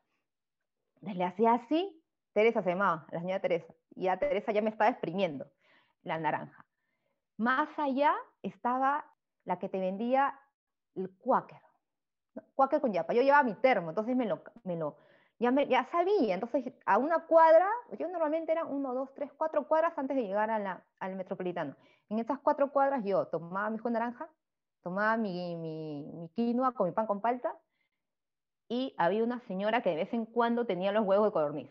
Entonces 0.94 1.18
le 1.18 1.24
hacía 1.24 1.54
así 1.54 2.00
Teresa 2.34 2.62
se 2.62 2.70
llamaba, 2.70 3.06
la 3.12 3.20
señora 3.20 3.40
Teresa, 3.40 3.72
y 3.94 4.08
a 4.08 4.18
Teresa 4.18 4.50
ya 4.50 4.60
me 4.60 4.70
estaba 4.70 4.90
exprimiendo 4.90 5.46
la 6.02 6.18
naranja. 6.18 6.66
Más 7.36 7.68
allá 7.78 8.12
estaba 8.42 9.06
la 9.44 9.60
que 9.60 9.68
te 9.68 9.78
vendía 9.78 10.38
el 10.96 11.10
cuáquer, 11.16 11.60
cuáquer 12.54 12.80
con 12.80 12.92
yapa. 12.92 13.12
Yo 13.14 13.22
llevaba 13.22 13.42
mi 13.42 13.54
termo, 13.54 13.90
entonces 13.90 14.16
me 14.16 14.26
lo, 14.26 14.42
me 14.64 14.76
lo 14.76 14.96
ya, 15.38 15.50
me, 15.50 15.66
ya 15.66 15.84
sabía. 15.90 16.34
Entonces, 16.34 16.72
a 16.86 16.98
una 16.98 17.26
cuadra, 17.26 17.68
yo 17.98 18.08
normalmente 18.08 18.52
era 18.52 18.64
uno, 18.64 18.94
dos, 18.94 19.12
tres, 19.14 19.30
cuatro 19.36 19.66
cuadras 19.66 19.96
antes 19.96 20.16
de 20.16 20.22
llegar 20.22 20.50
a 20.50 20.58
la, 20.58 20.84
al 21.00 21.16
metropolitano. 21.16 21.76
En 22.08 22.18
esas 22.18 22.38
cuatro 22.40 22.70
cuadras 22.70 23.04
yo 23.04 23.26
tomaba 23.26 23.70
mi 23.70 23.78
jugo 23.78 23.90
de 23.90 23.94
naranja, 23.94 24.28
tomaba 24.82 25.16
mi, 25.16 25.56
mi, 25.56 26.10
mi 26.14 26.28
quinoa 26.30 26.72
con 26.72 26.86
mi 26.86 26.92
pan 26.92 27.06
con 27.06 27.20
palta, 27.20 27.56
y 28.68 28.94
había 28.98 29.24
una 29.24 29.40
señora 29.40 29.82
que 29.82 29.90
de 29.90 29.96
vez 29.96 30.12
en 30.14 30.26
cuando 30.26 30.66
tenía 30.66 30.92
los 30.92 31.04
huevos 31.04 31.28
de 31.28 31.32
codorniz. 31.32 31.70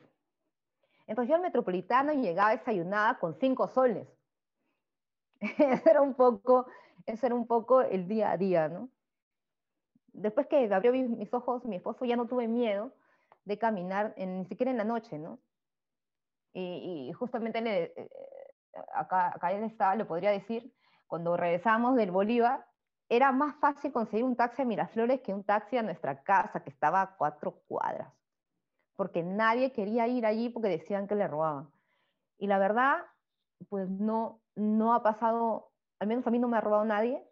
Entonces 1.07 1.29
yo 1.29 1.35
al 1.35 1.41
metropolitano 1.41 2.13
llegaba 2.13 2.51
desayunada 2.51 3.19
con 3.19 3.35
cinco 3.39 3.67
soles. 3.67 4.07
ese, 5.39 5.89
era 5.89 6.01
un 6.01 6.13
poco, 6.13 6.67
ese 7.05 7.25
era 7.25 7.35
un 7.35 7.47
poco 7.47 7.81
el 7.81 8.07
día 8.07 8.31
a 8.31 8.37
día, 8.37 8.69
¿no? 8.69 8.89
Después 10.13 10.47
que 10.47 10.73
abrió 10.73 10.93
mis 10.93 11.33
ojos, 11.33 11.65
mi 11.65 11.77
esposo 11.77 12.05
ya 12.05 12.15
no 12.15 12.27
tuve 12.27 12.47
miedo 12.47 12.93
de 13.45 13.57
caminar, 13.57 14.13
ni 14.17 14.45
siquiera 14.45 14.71
en 14.71 14.77
la 14.77 14.83
noche, 14.83 15.17
¿no? 15.19 15.39
Y, 16.53 17.11
justamente 17.13 17.59
eh, 17.59 18.09
acá, 18.93 19.33
acá 19.35 19.51
él 19.51 19.63
estaba, 19.63 19.95
le 19.95 20.05
podría 20.05 20.31
decir, 20.31 20.71
cuando 21.07 21.35
regresamos 21.35 21.95
del 21.95 22.11
Bolívar, 22.11 22.65
era 23.09 23.31
más 23.31 23.55
fácil 23.55 23.91
conseguir 23.91 24.23
un 24.23 24.35
taxi 24.35 24.61
a 24.61 24.65
Miraflores 24.65 25.21
que 25.21 25.33
un 25.33 25.43
taxi 25.43 25.77
a 25.77 25.83
nuestra 25.83 26.23
casa, 26.23 26.63
que 26.63 26.69
estaba 26.69 27.01
a 27.01 27.15
cuatro 27.15 27.61
cuadras 27.67 28.13
porque 28.95 29.23
nadie 29.23 29.71
quería 29.71 30.07
ir 30.07 30.25
allí 30.25 30.49
porque 30.49 30.69
decían 30.69 31.07
que 31.07 31.15
le 31.15 31.27
robaban. 31.27 31.69
Y 32.37 32.47
la 32.47 32.57
verdad, 32.57 32.97
pues 33.69 33.89
no, 33.89 34.41
no 34.55 34.93
ha 34.93 35.03
pasado, 35.03 35.71
al 35.99 36.07
menos 36.07 36.25
a 36.27 36.31
mí 36.31 36.39
no 36.39 36.47
me 36.47 36.57
ha 36.57 36.61
robado 36.61 36.85
nadie. 36.85 37.23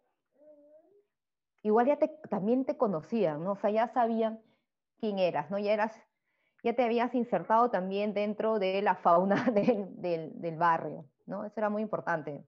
Igual 1.64 1.88
ya 1.88 1.98
te, 1.98 2.08
también 2.30 2.66
te 2.66 2.78
conocían, 2.78 3.44
¿no? 3.44 3.54
O 3.54 3.56
sea, 3.56 3.70
ya 3.70 3.88
sabían 3.88 4.42
quién 5.00 5.20
eras, 5.20 5.50
¿no? 5.52 5.60
Ya 5.60 5.74
eras, 5.74 5.96
ya 6.64 6.76
te 6.76 6.84
habías 6.84 7.14
insertado 7.14 7.70
también 7.70 8.14
dentro 8.14 8.60
de 8.60 8.82
la 8.82 8.96
fauna 8.96 9.36
del, 9.54 10.42
del, 10.42 10.58
barrio, 10.58 11.06
¿no? 11.26 11.46
Eso 11.46 11.56
era 11.60 11.70
muy 11.70 11.82
importante. 11.82 12.44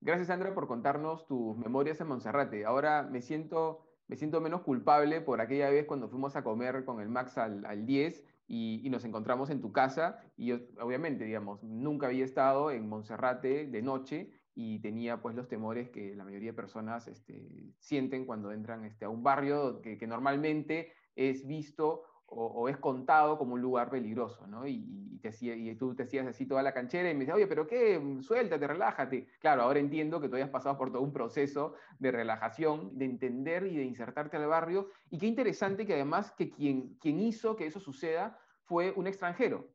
Gracias, 0.00 0.28
Sandra, 0.28 0.54
por 0.54 0.66
contarnos 0.66 1.26
tus 1.26 1.56
memorias 1.56 2.00
en 2.00 2.08
Monserrate. 2.08 2.64
Ahora 2.64 3.02
me 3.02 3.22
siento 3.22 3.84
me 4.06 4.16
siento 4.16 4.40
menos 4.40 4.60
culpable 4.62 5.20
por 5.20 5.40
aquella 5.40 5.70
vez 5.70 5.86
cuando 5.86 6.08
fuimos 6.08 6.36
a 6.36 6.44
comer 6.44 6.84
con 6.84 7.00
el 7.00 7.08
Max 7.08 7.38
al, 7.38 7.64
al 7.64 7.86
10 7.86 8.22
y, 8.46 8.88
nos 8.90 9.04
encontramos 9.04 9.50
en 9.50 9.60
tu 9.60 9.72
casa 9.72 10.20
y 10.36 10.46
yo, 10.46 10.58
obviamente, 10.80 11.24
digamos, 11.24 11.62
nunca 11.62 12.08
había 12.08 12.24
estado 12.24 12.70
en 12.70 12.88
Monserrate 12.88 13.66
de 13.66 13.82
noche 13.82 14.30
y 14.54 14.78
tenía 14.78 15.20
pues 15.20 15.34
los 15.34 15.48
temores 15.48 15.90
que 15.90 16.14
la 16.14 16.24
mayoría 16.24 16.50
de 16.50 16.56
personas 16.56 17.08
este, 17.08 17.74
sienten 17.78 18.24
cuando 18.24 18.52
entran 18.52 18.84
este, 18.84 19.04
a 19.04 19.08
un 19.08 19.22
barrio 19.22 19.80
que, 19.82 20.06
normalmente 20.06 20.92
es 21.16 21.46
visto 21.46 22.04
o, 22.26 22.68
es 22.68 22.76
contado 22.78 23.38
como 23.38 23.54
un 23.54 23.60
lugar 23.60 23.90
peligroso, 23.90 24.46
¿no? 24.46 24.66
Y, 24.66 25.18
te, 25.20 25.30
y 25.40 25.74
tú 25.76 25.94
te 25.94 26.04
hacías 26.04 26.26
así 26.26 26.46
toda 26.46 26.62
la 26.62 26.72
canchera 26.72 27.10
y 27.10 27.14
me 27.14 27.20
decías, 27.20 27.36
oye, 27.36 27.46
pero 27.46 27.66
qué, 27.66 28.00
suéltate, 28.22 28.66
relájate. 28.66 29.28
Claro, 29.38 29.62
ahora 29.62 29.78
entiendo 29.78 30.20
que 30.20 30.28
tú 30.28 30.36
hayas 30.36 30.50
pasado 30.50 30.76
por 30.76 30.90
todo 30.90 31.02
un 31.02 31.12
proceso 31.12 31.74
de 31.98 32.10
relajación, 32.10 32.96
de 32.98 33.04
entender 33.04 33.66
y 33.66 33.76
de 33.76 33.84
insertarte 33.84 34.36
al 34.36 34.46
barrio, 34.46 34.88
y 35.10 35.18
qué 35.18 35.26
interesante 35.26 35.86
que 35.86 35.94
además 35.94 36.32
que 36.32 36.50
quien, 36.50 36.96
quien 37.00 37.20
hizo 37.20 37.56
que 37.56 37.66
eso 37.66 37.78
suceda 37.78 38.38
fue 38.64 38.92
un 38.96 39.06
extranjero, 39.06 39.68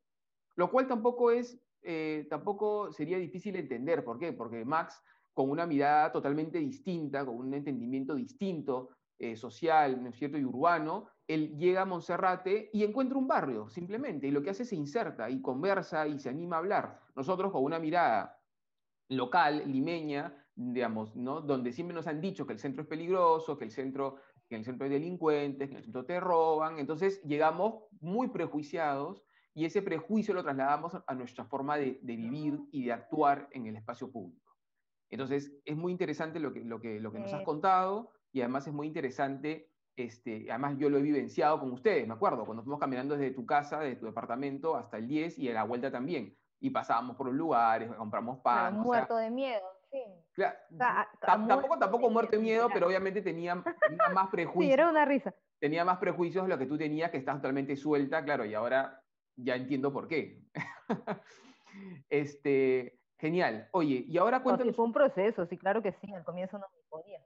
lo 0.55 0.69
cual 0.71 0.87
tampoco 0.87 1.31
es, 1.31 1.61
eh, 1.81 2.27
tampoco 2.29 2.91
sería 2.91 3.17
difícil 3.17 3.55
entender, 3.55 4.03
¿por 4.03 4.19
qué? 4.19 4.33
Porque 4.33 4.65
Max, 4.65 5.01
con 5.33 5.49
una 5.49 5.65
mirada 5.65 6.11
totalmente 6.11 6.57
distinta, 6.59 7.25
con 7.25 7.35
un 7.37 7.53
entendimiento 7.53 8.15
distinto 8.15 8.89
eh, 9.17 9.35
social, 9.35 10.01
¿no 10.01 10.09
es 10.09 10.15
cierto?, 10.15 10.37
y 10.37 10.45
urbano, 10.45 11.09
él 11.27 11.57
llega 11.57 11.81
a 11.81 11.85
Monserrate 11.85 12.69
y 12.73 12.83
encuentra 12.83 13.17
un 13.17 13.27
barrio, 13.27 13.69
simplemente, 13.69 14.27
y 14.27 14.31
lo 14.31 14.41
que 14.41 14.49
hace 14.49 14.63
es 14.63 14.69
se 14.69 14.75
inserta 14.75 15.29
y 15.29 15.41
conversa 15.41 16.07
y 16.07 16.19
se 16.19 16.29
anima 16.29 16.55
a 16.55 16.59
hablar. 16.59 16.99
Nosotros 17.15 17.51
con 17.51 17.63
una 17.63 17.79
mirada 17.79 18.41
local, 19.09 19.63
limeña, 19.65 20.45
digamos, 20.55 21.15
¿no? 21.15 21.41
donde 21.41 21.71
siempre 21.71 21.95
nos 21.95 22.07
han 22.07 22.21
dicho 22.21 22.45
que 22.45 22.53
el 22.53 22.59
centro 22.59 22.83
es 22.83 22.87
peligroso, 22.87 23.57
que 23.57 23.65
el 23.65 23.71
centro, 23.71 24.17
que 24.47 24.55
el 24.55 24.63
centro 24.65 24.87
que 24.87 24.95
el 24.95 25.83
centro 25.83 26.05
te 26.05 26.19
roban, 26.19 26.79
entonces 26.79 27.21
llegamos 27.23 27.83
muy 28.01 28.29
prejuiciados 28.29 29.23
y 29.59 29.65
ese 29.65 29.81
prejuicio 29.81 30.33
lo 30.33 30.41
trasladamos 30.41 30.95
a 31.05 31.13
nuestra 31.13 31.43
forma 31.43 31.75
de, 31.75 31.99
vivir 32.01 32.61
y 32.71 32.85
de 32.85 32.93
actuar 32.93 33.49
en 33.51 33.65
el 33.65 33.75
espacio 33.75 34.09
público. 34.09 34.55
Entonces, 35.09 35.51
es 35.65 35.75
muy 35.75 35.91
interesante 35.91 36.39
lo 36.39 36.53
que, 36.53 36.61
lo 36.63 36.79
que, 36.79 37.01
lo 37.01 37.11
que 37.11 37.19
nos 37.19 37.33
has 37.33 37.43
contado, 37.43 38.09
y 38.31 38.39
además 38.39 38.67
es 38.67 38.73
muy 38.73 38.87
interesante, 38.87 39.69
este, 39.97 40.49
además 40.49 40.77
yo 40.77 40.89
lo 40.89 40.97
he 40.97 41.01
vivenciado 41.01 41.59
con 41.59 41.73
ustedes, 41.73 42.07
me 42.07 42.13
acuerdo, 42.13 42.45
cuando 42.45 42.63
fuimos 42.63 42.79
caminando 42.79 43.17
desde 43.17 43.35
tu 43.35 43.45
casa, 43.45 43.81
desde 43.81 43.97
tu 43.97 44.05
departamento 44.05 44.77
hasta 44.77 44.95
el 44.95 45.09
10 45.09 45.37
y 45.39 45.49
a 45.49 45.53
la 45.55 45.63
vuelta 45.63 45.91
también, 45.91 46.37
y 46.61 46.69
pasábamos 46.69 47.17
por 47.17 47.25
los 47.25 47.35
lugares, 47.35 47.91
compramos 47.97 48.39
pan. 48.39 48.79
muerto 48.79 49.17
de 49.17 49.29
miedo, 49.29 49.67
sí. 49.91 50.01
tampoco, 51.19 51.77
tampoco 51.77 52.09
muerto 52.09 52.37
de 52.37 52.41
miedo, 52.41 52.69
pero 52.73 52.87
obviamente 52.87 53.21
tenía, 53.21 53.55
más 53.55 54.29
prejuicios. 54.29 54.63
Sí, 54.69 54.71
era 54.71 54.89
una 54.89 55.03
risa. 55.03 55.35
Tenía 55.59 55.83
más 55.83 55.97
prejuicios 55.97 56.45
de 56.45 56.49
lo 56.49 56.57
que 56.57 56.65
tú 56.65 56.77
tenías, 56.77 57.11
que 57.11 57.17
estás 57.17 57.35
totalmente 57.35 57.75
suelta, 57.75 58.23
claro, 58.23 58.45
y 58.45 58.53
ahora 58.53 59.03
ya 59.43 59.55
entiendo 59.55 59.91
por 59.91 60.07
qué. 60.07 60.41
este, 62.09 62.99
genial. 63.17 63.69
Oye, 63.71 64.05
y 64.07 64.17
ahora 64.17 64.41
cuéntanos... 64.41 64.75
fue 64.75 64.85
un 64.85 64.93
proceso, 64.93 65.45
sí, 65.45 65.57
claro 65.57 65.81
que 65.81 65.91
sí, 65.93 66.13
al 66.13 66.23
comienzo 66.23 66.57
no 66.57 66.65
me 66.71 66.81
podía. 66.89 67.19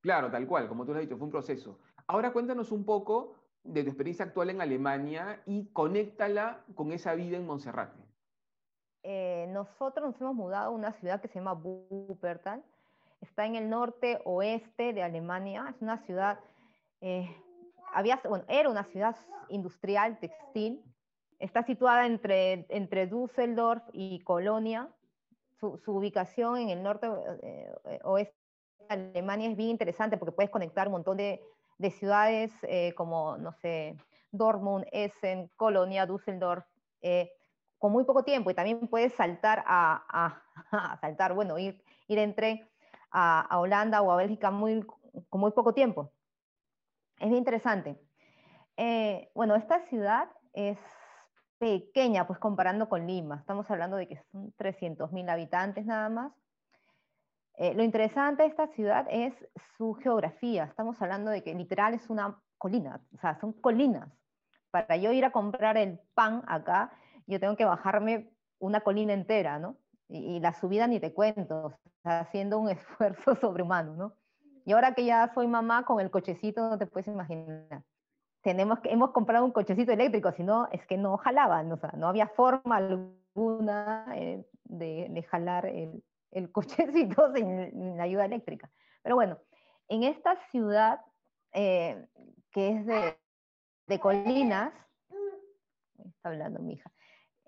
Claro, 0.00 0.30
tal 0.30 0.46
cual, 0.46 0.68
como 0.68 0.84
tú 0.84 0.92
lo 0.92 0.98
has 0.98 1.04
dicho, 1.04 1.16
fue 1.16 1.26
un 1.26 1.32
proceso. 1.32 1.78
Ahora 2.06 2.32
cuéntanos 2.32 2.72
un 2.72 2.84
poco 2.84 3.34
de 3.64 3.82
tu 3.82 3.90
experiencia 3.90 4.24
actual 4.24 4.50
en 4.50 4.60
Alemania 4.60 5.42
y 5.46 5.66
conéctala 5.72 6.64
con 6.74 6.92
esa 6.92 7.14
vida 7.14 7.36
en 7.36 7.46
Monserrate. 7.46 8.02
Eh, 9.02 9.46
nosotros 9.50 10.06
nos 10.06 10.20
hemos 10.20 10.34
mudado 10.34 10.68
a 10.68 10.74
una 10.74 10.92
ciudad 10.92 11.20
que 11.20 11.28
se 11.28 11.34
llama 11.34 11.54
Wuppertal. 11.54 12.62
Está 13.20 13.46
en 13.46 13.56
el 13.56 13.68
norte 13.68 14.20
oeste 14.24 14.92
de 14.92 15.02
Alemania. 15.02 15.66
Es 15.74 15.82
una 15.82 15.98
ciudad, 15.98 16.38
eh, 17.00 17.28
había, 17.92 18.20
bueno, 18.28 18.44
era 18.48 18.70
una 18.70 18.84
ciudad 18.84 19.16
industrial, 19.48 20.18
textil. 20.18 20.82
Está 21.38 21.62
situada 21.62 22.06
entre, 22.06 22.66
entre 22.68 23.06
Düsseldorf 23.06 23.82
y 23.92 24.20
Colonia. 24.20 24.88
Su, 25.60 25.80
ubicación 25.86 26.58
en 26.58 26.70
el 26.70 26.82
norte 26.82 27.08
eh, 27.42 27.72
oeste 28.04 28.38
Alemania 28.88 29.50
es 29.50 29.56
bien 29.56 29.70
interesante 29.70 30.16
porque 30.16 30.32
puedes 30.32 30.50
conectar 30.50 30.86
un 30.86 30.92
montón 30.92 31.16
de, 31.16 31.40
ciudades 31.90 32.52
eh, 32.62 32.92
como, 32.94 33.36
no 33.38 33.52
sé, 33.52 33.96
Dortmund, 34.32 34.86
Essen, 34.92 35.48
Colonia, 35.56 36.06
Düsseldorf, 36.06 36.64
eh, 37.02 37.30
con 37.78 37.92
muy 37.92 38.04
poco 38.04 38.24
tiempo 38.24 38.50
y 38.50 38.54
también 38.54 38.88
puedes 38.88 39.14
saltar 39.14 39.62
a, 39.66 40.42
saltar, 41.00 41.34
bueno, 41.34 41.58
ir, 41.58 41.82
ir 42.08 42.18
en 42.18 42.34
tren 42.34 42.68
a, 43.10 43.58
Holanda 43.58 44.02
o 44.02 44.10
a 44.10 44.16
Bélgica 44.16 44.50
muy, 44.50 44.84
con 45.28 45.40
muy 45.40 45.52
poco 45.52 45.72
tiempo. 45.72 46.10
Es 47.18 47.28
bien 47.28 47.38
interesante. 47.38 48.00
Eh, 48.76 49.30
bueno, 49.34 49.54
esta 49.54 49.80
ciudad 49.86 50.28
es 50.52 50.78
pequeña, 51.58 52.26
pues 52.26 52.38
comparando 52.38 52.88
con 52.88 53.06
Lima. 53.06 53.36
Estamos 53.36 53.70
hablando 53.70 53.96
de 53.96 54.08
que 54.08 54.22
son 54.30 54.52
300.000 54.56 55.30
habitantes 55.30 55.84
nada 55.86 56.08
más. 56.08 56.32
Eh, 57.54 57.74
lo 57.74 57.82
interesante 57.82 58.44
de 58.44 58.48
esta 58.48 58.68
ciudad 58.68 59.06
es 59.10 59.34
su 59.76 59.94
geografía. 59.94 60.64
Estamos 60.64 61.00
hablando 61.02 61.30
de 61.30 61.42
que 61.42 61.54
literal 61.54 61.92
es 61.94 62.08
una 62.08 62.40
colina, 62.56 63.00
o 63.14 63.18
sea, 63.18 63.38
son 63.40 63.52
colinas. 63.52 64.08
Para 64.70 64.96
yo 64.96 65.12
ir 65.12 65.24
a 65.24 65.32
comprar 65.32 65.76
el 65.76 65.98
pan 66.14 66.44
acá, 66.46 66.92
yo 67.26 67.40
tengo 67.40 67.56
que 67.56 67.64
bajarme 67.64 68.30
una 68.58 68.80
colina 68.80 69.12
entera, 69.12 69.58
¿no? 69.58 69.76
Y, 70.08 70.40
la 70.40 70.54
subida 70.54 70.86
ni 70.86 71.00
te 71.00 71.12
cuento, 71.12 71.74
haciendo 72.04 72.58
un 72.58 72.68
esfuerzo 72.70 73.34
sobrehumano, 73.34 73.94
¿no? 73.94 74.14
Y 74.64 74.72
ahora 74.72 74.94
que 74.94 75.04
ya 75.04 75.32
soy 75.34 75.46
mamá 75.46 75.84
con 75.84 76.00
el 76.00 76.10
cochecito, 76.10 76.68
no 76.68 76.78
te 76.78 76.86
puedes 76.86 77.08
imaginar. 77.08 77.82
Tenemos 78.42 78.80
que, 78.80 78.90
hemos 78.90 79.10
comprado 79.10 79.44
un 79.44 79.52
cochecito 79.52 79.92
eléctrico, 79.92 80.32
si 80.32 80.44
no, 80.44 80.68
es 80.70 80.86
que 80.86 80.96
no 80.96 81.16
jalaban, 81.16 81.68
no 81.68 82.08
había 82.08 82.28
forma 82.28 82.76
alguna 82.76 84.06
eh, 84.14 84.44
de, 84.64 85.26
jalar 85.28 85.66
el, 85.66 86.02
cochecito 86.52 87.32
sin, 87.34 87.96
la 87.96 88.04
ayuda 88.04 88.26
eléctrica. 88.26 88.70
Pero 89.02 89.16
bueno, 89.16 89.38
en 89.88 90.04
esta 90.04 90.36
ciudad 90.50 91.00
eh, 91.52 92.06
que 92.52 92.70
es 92.70 92.86
de, 92.86 94.00
colinas, 94.00 94.72
está 96.04 96.28
hablando 96.28 96.60
mi 96.60 96.74
hija, 96.74 96.92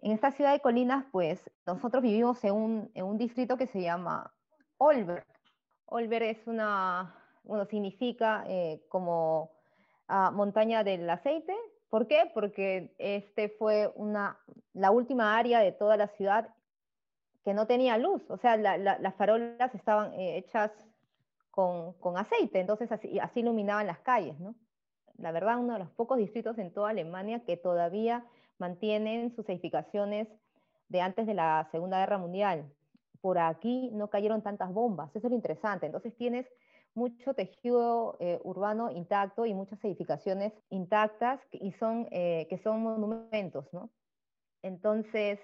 en 0.03 0.13
esta 0.13 0.31
ciudad 0.31 0.53
de 0.53 0.61
colinas, 0.61 1.05
pues 1.13 1.51
nosotros 1.67 2.03
vivimos 2.03 2.43
en 2.45 2.55
un, 2.55 2.91
en 2.95 3.05
un 3.05 3.19
distrito 3.19 3.59
que 3.59 3.67
se 3.67 3.83
llama 3.83 4.33
Olver. 4.79 5.27
Olver 5.85 6.23
es 6.23 6.47
una, 6.47 7.15
bueno, 7.43 7.67
significa 7.67 8.45
eh, 8.47 8.83
como 8.89 9.51
montaña 10.33 10.85
del 10.85 11.09
aceite. 11.09 11.55
¿Por 11.89 12.07
qué? 12.07 12.31
Porque 12.33 12.95
este 12.99 13.49
fue 13.49 13.93
una, 13.97 14.39
la 14.73 14.91
última 14.91 15.37
área 15.37 15.61
de 15.61 15.73
toda 15.73 15.97
la 15.97 16.09
ciudad 16.09 16.55
que 17.45 17.55
no 17.55 17.67
tenía 17.67 17.97
luz, 17.99 18.23
o 18.31 18.37
sea, 18.37 18.57
las 18.57 19.15
farolas 19.15 19.75
estaban 19.75 20.13
eh, 20.13 20.37
hechas 20.37 20.71
con, 21.51 22.17
aceite, 22.17 22.61
entonces 22.61 22.91
así, 22.93 23.19
así, 23.19 23.41
iluminaban 23.41 23.87
las 23.87 23.99
calles, 24.01 24.39
¿no? 24.41 24.55
La 25.19 25.33
verdad, 25.33 25.59
uno 25.59 25.75
de 25.75 25.81
los 25.81 25.91
pocos 25.91 26.19
distritos 26.19 26.59
en 26.59 26.73
toda 26.73 26.91
Alemania 26.91 27.45
que 27.45 27.57
todavía 27.57 28.25
mantienen 28.59 29.35
sus 29.35 29.49
edificaciones 29.49 30.29
de 30.89 31.01
antes 31.01 31.27
de 31.27 31.35
la 31.35 31.69
Segunda 31.71 31.99
Guerra 31.99 32.19
Mundial. 32.19 32.71
Por 33.21 33.39
aquí 33.39 33.91
no 33.93 34.09
cayeron 34.09 34.43
tantas 34.43 34.73
bombas, 34.73 35.15
eso 35.15 35.27
es 35.27 35.31
lo 35.31 35.37
interesante. 35.37 35.87
Entonces 35.87 36.17
tienes 36.17 36.47
mucho 36.95 37.35
tejido 37.35 38.17
eh, 38.21 38.41
urbano 38.45 38.91
intacto 38.91 39.47
y 39.47 39.55
muchas 39.55 39.83
edificaciones 39.85 40.53
intactas 40.71 41.41
y 41.53 41.73
son, 41.73 42.09
eh, 42.11 42.47
que 42.51 42.59
son 42.59 42.83
monumentos, 42.83 43.73
¿no? 43.73 43.91
Entonces, 44.63 45.41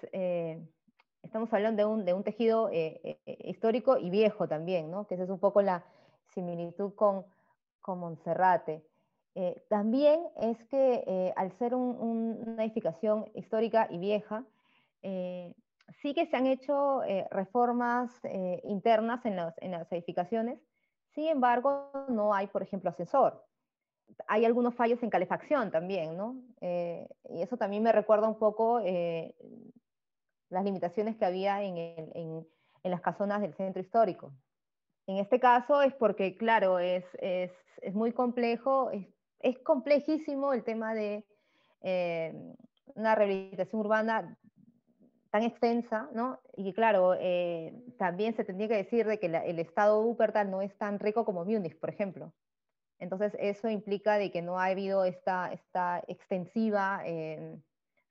estamos 1.27 1.53
hablando 1.53 1.81
de 1.81 1.85
un, 1.85 2.05
de 2.05 2.13
un 2.13 2.23
tejido 2.23 2.69
eh, 2.71 3.19
eh, 3.25 3.37
histórico 3.45 3.97
y 3.97 4.09
viejo 4.09 4.47
también, 4.47 4.89
¿no? 4.89 5.05
que 5.07 5.15
esa 5.15 5.25
es 5.25 5.29
un 5.29 5.39
poco 5.39 5.61
la 5.61 5.83
similitud 6.33 6.93
con, 6.95 7.25
con 7.81 7.99
Monserrate. 7.99 8.83
Eh, 9.35 9.63
también 9.69 10.21
es 10.41 10.57
que 10.65 11.33
al 11.35 11.51
ser 11.59 11.75
una 11.75 12.63
edificación 12.63 13.29
histórica 13.35 13.87
y 13.91 13.99
vieja, 13.99 14.43
sí 15.03 16.13
que 16.15 16.25
se 16.25 16.35
han 16.35 16.47
hecho 16.47 17.01
reformas 17.29 18.09
internas 18.63 19.23
en, 19.25 19.37
en, 19.57 19.71
las 19.71 19.91
edificaciones, 19.91 20.59
sin 21.17 21.29
embargo 21.29 21.89
no 22.09 22.31
hay, 22.31 22.45
por 22.45 22.61
ejemplo, 22.61 22.91
ascensor. 22.91 23.43
Hay 24.27 24.45
algunos 24.45 24.75
fallos 24.75 25.01
en 25.01 25.09
calefacción 25.09 25.71
también, 25.71 26.15
¿no? 26.15 26.35
y 26.61 27.41
eso 27.41 27.57
también 27.57 27.81
me 27.81 27.91
recuerda 27.91 28.27
un 28.27 28.37
poco 28.37 28.79
las 30.49 30.63
limitaciones 30.63 31.17
que 31.17 31.25
había 31.25 31.63
en, 31.63 32.45
las 32.83 33.01
casonas 33.01 33.41
del 33.41 33.55
centro 33.55 33.81
histórico. 33.81 34.31
En 35.07 35.17
este 35.17 35.39
caso 35.39 35.81
es 35.81 35.91
porque, 35.95 36.37
claro, 36.37 36.77
es, 36.77 37.03
muy 37.93 38.11
complejo, 38.13 38.91
es, 38.91 39.07
es, 39.39 39.57
complejísimo 39.57 40.53
el 40.53 40.63
tema 40.63 40.93
de 40.93 41.25
eh, 41.81 42.31
una 42.93 43.15
rehabilitación 43.15 43.81
urbana 43.81 44.37
tan 45.37 45.43
extensa, 45.43 46.09
¿no? 46.13 46.39
Y 46.55 46.73
claro, 46.73 47.13
eh, 47.19 47.71
también 47.99 48.35
se 48.35 48.43
tendría 48.43 48.67
que 48.67 48.77
decir 48.77 49.05
de 49.05 49.19
que 49.19 49.27
el 49.27 49.59
estado 49.59 49.99
de 49.99 50.07
Wuppertal 50.07 50.49
no 50.49 50.63
es 50.63 50.75
tan 50.79 50.97
rico 50.97 51.25
como 51.25 51.45
Múnich, 51.45 51.77
por 51.77 51.91
ejemplo. 51.91 52.33
Entonces, 52.97 53.37
eso 53.39 53.69
implica 53.69 54.17
de 54.17 54.31
que 54.31 54.41
no 54.41 54.59
ha 54.59 54.65
habido 54.65 55.05
esta, 55.05 55.53
esta 55.53 56.03
extensiva 56.07 57.03
eh, 57.05 57.55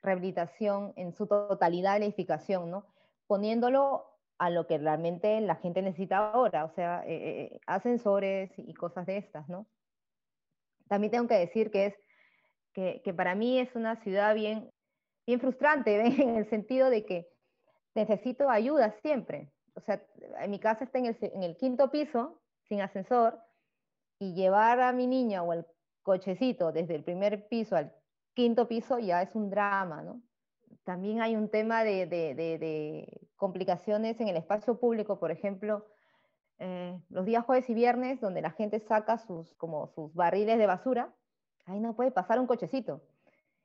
rehabilitación 0.01 0.93
en 0.95 1.11
su 1.11 1.27
totalidad 1.27 1.95
de 1.95 1.99
la 1.99 2.05
edificación, 2.05 2.71
¿no? 2.71 2.85
poniéndolo 3.27 4.05
a 4.37 4.49
lo 4.49 4.65
que 4.65 4.77
realmente 4.77 5.41
la 5.41 5.55
gente 5.55 5.81
necesita 5.81 6.31
ahora, 6.31 6.63
o 6.63 6.69
sea, 6.69 7.03
eh, 7.05 7.59
ascensores 7.65 8.51
y 8.55 8.73
cosas 8.73 9.05
de 9.05 9.17
estas. 9.17 9.45
También 10.87 11.11
tengo 11.11 11.27
que 11.27 11.35
decir 11.35 11.71
que, 11.71 11.87
es, 11.87 13.01
que 13.03 13.13
para 13.13 13.35
mí 13.35 13.59
es 13.59 13.75
una 13.75 13.97
ciudad 13.97 14.33
bien, 14.33 14.71
bien 15.27 15.39
frustrante, 15.39 15.99
en 16.23 16.35
el 16.35 16.49
sentido 16.49 16.89
de 16.89 17.05
que 17.05 17.29
necesito 17.93 18.49
ayuda 18.49 18.95
siempre. 19.01 19.51
O 19.75 19.81
sea, 19.81 20.01
en 20.39 20.49
mi 20.49 20.59
casa 20.59 20.85
está 20.85 20.97
en 20.97 21.05
el, 21.05 21.17
en 21.21 21.43
el 21.43 21.57
quinto 21.57 21.91
piso, 21.91 22.41
sin 22.63 22.81
ascensor, 22.81 23.39
y 24.17 24.33
llevar 24.33 24.79
a 24.79 24.91
mi 24.93 25.05
niña 25.05 25.43
o 25.43 25.53
el 25.53 25.65
cochecito 26.01 26.71
desde 26.71 26.95
el 26.95 27.03
primer 27.03 27.47
piso 27.49 27.75
al 27.75 27.93
quinto 28.33 28.67
piso 28.67 28.97
ya 28.97 29.21
es 29.21 29.35
un 29.35 29.49
drama, 29.49 30.01
¿no? 30.01 30.21
También 30.83 31.21
hay 31.21 31.35
un 31.35 31.49
tema 31.49 31.83
de, 31.83 32.05
de, 32.05 33.27
complicaciones 33.35 34.19
en 34.21 34.29
el 34.29 34.37
espacio 34.37 34.79
público, 34.79 35.19
por 35.19 35.31
ejemplo, 35.31 35.85
eh, 36.59 36.97
los 37.09 37.25
días 37.25 37.43
jueves 37.45 37.69
y 37.69 37.73
viernes, 37.73 38.21
donde 38.21 38.41
la 38.41 38.51
gente 38.51 38.79
saca 38.79 39.17
sus, 39.17 39.53
como 39.55 39.87
sus 39.87 40.13
barriles 40.13 40.57
de 40.57 40.65
basura, 40.65 41.13
ahí 41.65 41.79
no 41.79 41.95
puede 41.95 42.11
pasar 42.11 42.39
un 42.39 42.47
cochecito. 42.47 43.01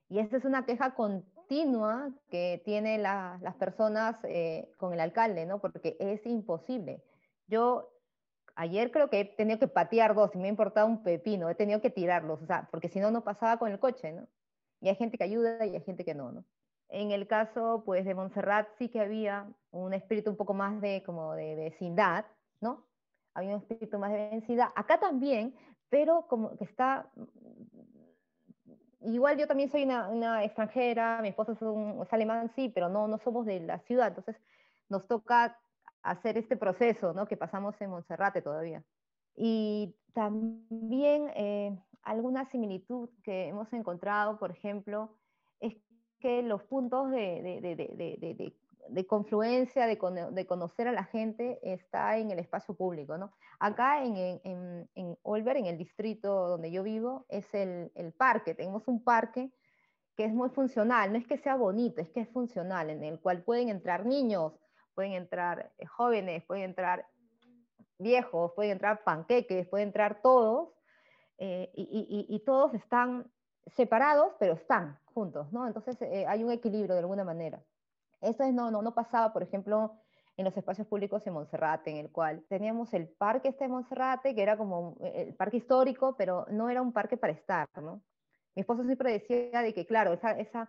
Y 0.09 0.19
esta 0.19 0.37
es 0.37 0.45
una 0.45 0.67
queja 0.67 0.95
continua 1.43 2.11
que 2.31 2.63
tienen 2.65 3.03
las 3.03 3.55
personas 3.57 4.17
eh, 4.25 4.71
con 4.77 4.93
el 4.93 5.01
alcalde, 5.01 5.45
¿no? 5.45 5.61
Porque 5.61 5.97
es 5.99 6.25
imposible. 6.27 7.03
Yo 7.47 7.91
ayer 8.55 8.91
creo 8.91 9.11
que 9.11 9.21
he 9.21 9.25
tenido 9.25 9.59
que 9.59 9.69
patear 9.69 10.15
dos 10.15 10.31
y 10.35 10.39
me 10.39 10.47
ha 10.47 10.51
importado 10.51 10.87
un 10.87 11.03
pepino, 11.03 11.49
he 11.49 11.55
tenido 11.55 11.81
que 11.81 11.91
tirarlos, 11.91 12.41
o 12.43 12.47
sea, 12.47 12.69
porque 12.71 12.89
si 12.89 13.01
no, 13.01 13.11
no 13.11 13.25
pasaba 13.25 13.59
con 13.59 13.73
el 13.73 13.79
coche, 13.79 14.13
¿no? 14.13 14.27
Y 14.81 14.89
hay 14.89 14.97
gente 14.97 15.19
que 15.19 15.25
ayuda 15.25 15.65
y 15.67 15.75
hay 15.75 15.81
gente 15.83 16.05
que 16.05 16.15
no, 16.15 16.33
¿no? 16.33 16.45
En 16.89 17.11
el 17.11 17.27
caso, 17.27 17.83
pues, 17.85 18.05
de 18.05 18.15
Montserrat 18.15 18.69
sí 18.79 18.89
que 18.89 19.01
había 19.01 19.49
un 19.71 19.95
espíritu 19.95 20.31
un 20.31 20.37
poco 20.37 20.55
más 20.55 20.81
de, 20.81 21.03
como 21.05 21.35
de 21.35 21.55
vecindad, 21.55 22.27
¿no? 22.61 22.87
Había 23.35 23.57
un 23.57 23.63
espíritu 23.63 23.99
más 23.99 24.13
de 24.13 24.31
vecindad. 24.31 24.69
Acá 24.77 25.01
también, 25.01 25.55
pero 25.89 26.27
como 26.29 26.57
que 26.57 26.65
está... 26.65 27.11
Igual 29.05 29.39
yo 29.39 29.47
también 29.47 29.71
soy 29.71 29.85
una, 29.85 30.09
una 30.09 30.45
extranjera, 30.45 31.21
mi 31.23 31.29
esposo 31.29 31.53
es, 31.53 31.63
un, 31.63 32.03
es 32.03 32.13
alemán, 32.13 32.51
sí, 32.55 32.69
pero 32.69 32.89
no, 32.89 33.09
no 33.09 33.19
somos 33.19 33.47
de 33.47 33.61
la 33.61 33.79
ciudad, 33.81 34.09
entonces 34.09 34.37
nos 34.89 35.07
toca 35.09 35.59
hacer 36.03 36.37
este 36.39 36.57
proceso 36.57 37.13
¿no? 37.13 37.27
que 37.27 37.37
pasamos 37.37 37.81
en 37.81 37.91
Monserrate 37.91 38.43
todavía. 38.43 38.83
Y 39.35 39.95
también 40.13 41.31
eh, 41.35 41.79
alguna 42.03 42.51
similitud 42.51 43.09
que 43.23 43.49
hemos 43.49 43.73
encontrado, 43.73 44.39
por 44.39 44.51
ejemplo, 44.51 45.17
es 45.61 45.75
que 46.21 46.43
los 46.43 46.63
puntos 46.65 47.11
de, 47.11 47.43
de, 47.43 47.61
de, 47.61 48.35
de 48.37 48.55
confluencia, 49.07 49.87
de, 49.87 49.99
conocer 50.47 50.89
a 50.89 50.93
la 50.93 51.05
gente, 51.05 51.59
está 51.63 52.19
en 52.19 52.31
el 52.31 52.39
espacio 52.39 52.75
público. 52.75 53.17
¿no? 53.19 53.33
Acá 53.59 54.05
en, 54.05 54.17
en, 54.17 54.91
en 54.95 55.19
Olver, 55.23 55.57
en 55.57 55.67
el 55.67 55.79
distrito 55.79 56.49
donde 56.49 56.71
yo 56.71 56.83
vivo, 56.83 57.27
es 57.29 57.53
el, 57.55 57.93
el 57.95 58.13
parque. 58.13 58.55
Tenemos 58.55 58.87
un 58.89 59.03
parque 59.03 59.53
que 60.17 60.25
es 60.25 60.33
muy 60.33 60.51
funcional, 60.51 61.13
no 61.13 61.19
es 61.19 61.27
que 61.27 61.39
sea 61.39 61.57
bonito, 61.57 62.01
es 62.01 62.11
que 62.11 62.21
es 62.21 62.29
funcional, 62.29 62.91
en 62.91 63.03
el 63.03 63.19
cual 63.21 63.43
pueden 63.43 63.69
entrar 63.69 64.05
niños, 64.05 64.53
pueden 64.95 65.13
entrar 65.13 65.73
eh, 65.79 65.87
jóvenes, 65.87 66.45
pueden 66.45 66.65
entrar 66.65 67.07
viejos, 67.99 68.53
pueden 68.55 68.73
entrar 68.73 69.05
panqueques, 69.05 69.69
pueden 69.69 69.89
entrar 69.89 70.21
todos, 70.23 70.71
eh, 71.39 71.73
y, 71.75 72.41
todos 72.47 72.73
están 72.75 73.29
separados, 73.67 74.35
pero 74.39 74.53
están 74.53 74.99
juntos, 75.07 75.53
¿no? 75.53 75.67
Entonces 75.67 76.01
eh, 76.03 76.25
hay 76.27 76.45
un 76.45 76.53
equilibrio 76.53 76.95
de 76.95 77.01
alguna 77.01 77.25
manera. 77.25 77.61
Eso 78.23 78.45
es, 78.45 78.55
no, 78.55 78.71
no, 78.71 78.83
no 78.83 78.95
pasaba, 78.95 79.33
por 79.33 79.43
ejemplo, 79.43 79.99
en 80.37 80.45
los 80.45 80.57
espacios 80.57 80.87
públicos 80.87 81.27
en 81.27 81.35
Monserrate, 81.35 81.91
en 81.91 81.99
el 81.99 82.11
cual 82.11 82.45
teníamos 82.49 82.95
el 82.95 83.09
parque 83.09 83.49
este 83.49 83.65
de 83.65 83.69
Monserrate, 83.69 84.35
que 84.35 84.43
era 84.43 84.57
como 84.57 84.97
el 85.01 85.35
parque 85.35 85.59
histórico, 85.59 86.17
pero 86.17 86.47
no 86.51 86.71
era 86.71 86.81
un 86.81 86.93
parque 86.93 87.17
para 87.17 87.33
estar, 87.33 87.69
¿no? 87.81 88.03
Mi 88.55 88.61
esposo 88.61 88.85
siempre 88.85 89.13
decía 89.13 89.61
de 89.63 89.75
que, 89.75 89.87
claro, 89.87 90.13
esa, 90.13 90.33
esa 90.33 90.69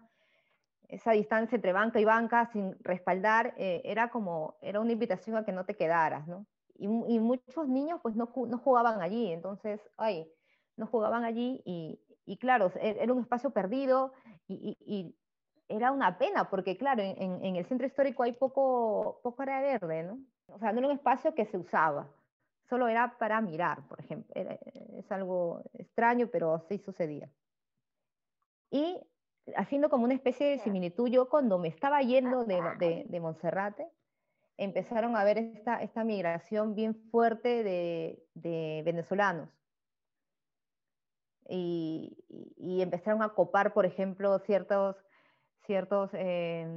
esa 0.93 1.11
distancia 1.11 1.55
entre 1.55 1.73
banca 1.73 1.99
y 1.99 2.05
banca 2.05 2.49
sin 2.51 2.77
respaldar, 2.83 3.53
eh, 3.57 3.81
era 3.83 4.09
como, 4.09 4.57
era 4.61 4.79
una 4.79 4.91
invitación 4.91 5.35
a 5.35 5.43
que 5.43 5.51
no 5.51 5.65
te 5.65 5.75
quedaras, 5.75 6.27
¿no? 6.27 6.45
Y, 6.75 6.87
muchos 6.87 7.67
niños 7.67 7.99
pues 8.01 8.15
no, 8.15 8.33
no, 8.47 8.57
jugaban 8.57 9.01
allí, 9.01 9.31
entonces, 9.31 9.79
ay, 9.95 10.27
no 10.75 10.87
jugaban 10.87 11.23
allí 11.23 11.61
y, 11.65 12.01
y 12.25 12.37
claro, 12.37 12.71
e, 12.75 12.97
era 12.99 13.13
un 13.13 13.21
espacio 13.21 13.51
perdido 13.51 14.11
y, 14.47 14.77
y, 14.79 15.15
era 15.67 15.91
una 15.91 16.17
pena 16.17 16.49
porque 16.49 16.77
claro, 16.77 17.01
en, 17.01 17.43
en, 17.43 17.55
el 17.55 17.65
centro 17.65 17.87
histórico 17.87 18.23
hay 18.23 18.33
poco, 18.33 19.19
poco 19.23 19.41
área 19.41 19.61
verde, 19.61 20.03
¿no? 20.03 20.19
O 20.47 20.59
sea, 20.59 20.71
no 20.71 20.79
era 20.79 20.87
un 20.87 20.93
espacio 20.93 21.33
que 21.33 21.45
se 21.45 21.57
usaba, 21.57 22.09
solo 22.69 22.87
era 22.87 23.17
para 23.17 23.41
mirar, 23.41 23.87
por 23.87 23.99
ejemplo. 23.99 24.33
es 24.35 25.11
algo 25.11 25.61
extraño, 25.73 26.27
pero 26.27 26.59
sí 26.67 26.77
sucedía. 26.77 27.29
Y 28.69 28.99
haciendo 29.55 29.89
como 29.89 30.05
una 30.05 30.13
especie 30.13 30.47
de 30.47 30.59
similitud, 30.59 31.07
yo 31.09 31.29
cuando 31.29 31.59
me 31.59 31.67
estaba 31.67 32.01
yendo 32.01 32.43
de, 32.45 32.61
de, 32.79 33.05
de 33.07 33.19
Monserrate, 33.19 33.87
empezaron 34.57 35.15
a 35.15 35.23
ver 35.23 35.37
esta, 35.37 35.81
esta 35.81 36.03
migración 36.03 36.75
bien 36.75 36.95
fuerte 37.11 37.63
de, 37.63 38.23
de 38.33 38.81
venezolanos. 38.85 39.49
Y, 41.49 42.17
y, 42.57 42.81
empezaron 42.81 43.21
a 43.21 43.29
copar, 43.29 43.73
por 43.73 43.85
ejemplo, 43.85 44.39
ciertos, 44.39 44.95
ciertos, 45.65 46.09
eh, 46.13 46.67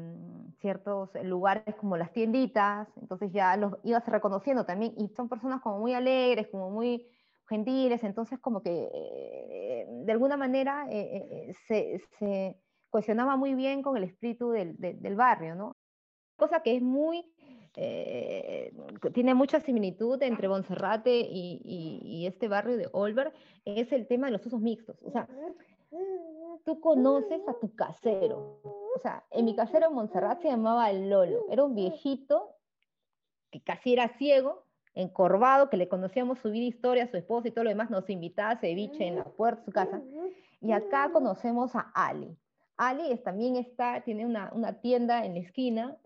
ciertos 0.61 1.11
lugares 1.23 1.75
como 1.77 1.97
las 1.97 2.13
tienditas, 2.13 2.89
entonces 3.01 3.33
ya 3.33 3.57
los 3.57 3.75
ibas 3.85 4.07
reconociendo 4.07 4.65
también, 4.65 4.95
y 4.97 5.09
son 5.09 5.29
personas 5.29 5.61
como 5.61 5.79
muy 5.79 5.95
alegres, 5.95 6.49
como 6.49 6.71
muy 6.71 7.07
gentiles, 7.49 8.03
entonces 8.03 8.39
como 8.41 8.63
que 8.63 8.91
eh, 8.93 9.87
de 9.89 10.13
alguna 10.13 10.37
manera 10.37 10.87
eh, 10.91 11.27
eh, 11.31 11.55
se, 11.67 12.01
se, 12.19 12.57
cohesionaba 12.91 13.37
muy 13.37 13.55
bien 13.55 13.83
con 13.83 13.97
el 13.97 14.05
espíritu 14.05 14.51
del, 14.51 14.77
del 14.79 15.17
barrio, 15.17 15.55
¿no? 15.55 15.77
Cosa 16.37 16.63
que 16.63 16.77
es 16.77 16.83
muy, 16.83 17.25
tiene 19.13 19.35
mucha 19.35 19.61
similitud 19.61 20.23
entre 20.23 20.49
Bonserrate 20.49 21.19
y, 21.21 21.61
y, 21.63 22.01
y, 22.03 22.27
este 22.27 22.49
barrio 22.49 22.79
de 22.79 22.89
Olver, 22.93 23.35
es 23.65 23.93
el 23.93 24.07
tema 24.07 24.29
de 24.29 24.33
los 24.33 24.47
usos 24.47 24.61
mixtos. 24.61 24.97
O 25.03 25.11
sea, 25.11 25.29
tú 26.67 26.81
conoces 26.81 27.41
a 27.49 27.55
tu 27.55 27.75
casero. 27.75 28.61
O 28.95 28.99
sea, 29.01 29.25
en 29.31 29.45
mi 29.45 29.55
casero 29.55 29.87
en 29.87 29.95
Montserrat 29.95 30.43
se 30.43 30.49
llamaba 30.49 30.93
Lolo. 30.93 31.47
Era 31.49 31.65
un 31.65 31.77
viejito 31.77 32.57
que 33.53 33.63
casi 33.63 33.93
era 33.93 34.09
ciego, 34.19 34.65
encorvado, 34.95 35.71
que 35.71 35.77
le 35.77 35.89
conocíamos 35.89 36.41
su 36.41 36.51
vida, 36.51 36.67
historia, 36.67 37.09
su 37.09 37.17
esposa 37.17 37.49
y 37.49 37.53
todo 37.53 37.65
lo 37.65 37.71
demás, 37.71 37.89
nos 37.89 38.11
invitaba 38.11 38.51
a 38.51 38.59
ceviche 38.59 39.07
en 39.07 39.17
la 39.17 39.25
puerta 39.25 39.61
de 39.61 39.65
su 39.65 39.71
casa. 39.71 40.03
Y 40.61 40.73
acá 40.73 41.11
conocemos 41.13 41.77
a 41.77 41.93
Ali. 41.95 42.37
Ali 42.77 43.13
es, 43.13 43.23
también 43.23 43.57
está, 43.57 44.03
tiene 44.03 44.27
una, 44.27 44.51
una, 44.53 44.81
tienda 44.81 45.25
en 45.25 45.35
la 45.35 45.41
esquina, 45.41 45.97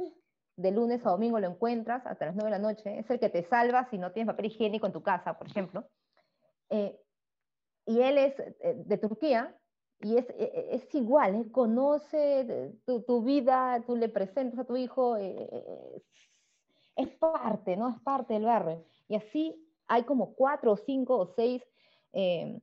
de 0.57 0.70
lunes 0.73 1.05
a 1.07 1.11
domingo 1.11 1.40
lo 1.40 1.46
encuentras 1.49 2.07
hasta 2.07 2.27
las 2.27 2.35
9 2.35 2.51
de 2.51 2.59
la 2.59 2.62
noche, 2.62 2.99
es 2.99 3.09
el 3.09 3.18
que 3.18 3.31
te 3.31 3.44
salva 3.44 3.88
si 3.88 3.96
no 3.96 4.12
tienes 4.12 4.31
papel 4.31 4.46
higiénico 4.46 4.87
en 4.87 4.92
tu 4.92 5.03
casa, 5.03 5.38
por 5.38 5.46
ejemplo. 5.46 5.88
Eh, 6.68 7.01
y 7.87 8.03
él 8.03 8.18
es 8.18 8.38
eh, 8.38 8.75
de 8.77 8.99
Turquía, 8.99 9.57
y 10.01 10.17
es, 10.17 10.29
e, 10.31 10.45
e, 10.45 10.75
es 10.77 10.95
igual, 10.95 11.35
él 11.35 11.53
conoce 11.53 12.75
tu, 12.87 13.03
tu, 13.03 13.23
vida, 13.23 13.83
tú 13.87 13.97
le 13.97 14.09
presentas 14.09 14.59
a 14.59 14.65
tu 14.65 14.77
hijo, 14.77 15.17
eh, 15.17 16.03
es 16.97 17.09
parte, 17.19 17.77
¿no? 17.77 17.89
Es 17.89 18.01
parte 18.01 18.35
del 18.35 18.45
barrio. 18.45 18.85
Y 19.09 19.17
así 19.17 19.67
hay 19.87 20.05
como 20.05 20.35
cuatro 20.35 20.73
o 20.73 20.77
cinco 20.77 21.19
o 21.19 21.27
seis 21.27 21.63
eh, 22.13 22.61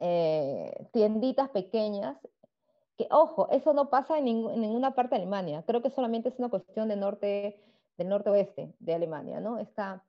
eh, 0.00 0.88
tienditas 0.92 1.48
pequeñas 1.50 2.18
que, 2.96 3.06
ojo, 3.10 3.48
eso 3.50 3.72
no 3.72 3.90
pasa 3.90 4.18
en, 4.18 4.24
ninguna 4.24 4.94
parte 4.94 5.14
de 5.14 5.22
Alemania. 5.22 5.64
Creo 5.66 5.82
que 5.82 5.90
solamente 5.90 6.28
es 6.28 6.38
una 6.38 6.48
cuestión 6.48 6.88
de 6.88 6.96
norte, 6.96 7.60
del 7.96 8.08
norte-oeste 8.08 8.74
de 8.78 8.94
Alemania, 8.94 9.40
¿no? 9.40 9.58
Esta, 9.58 10.04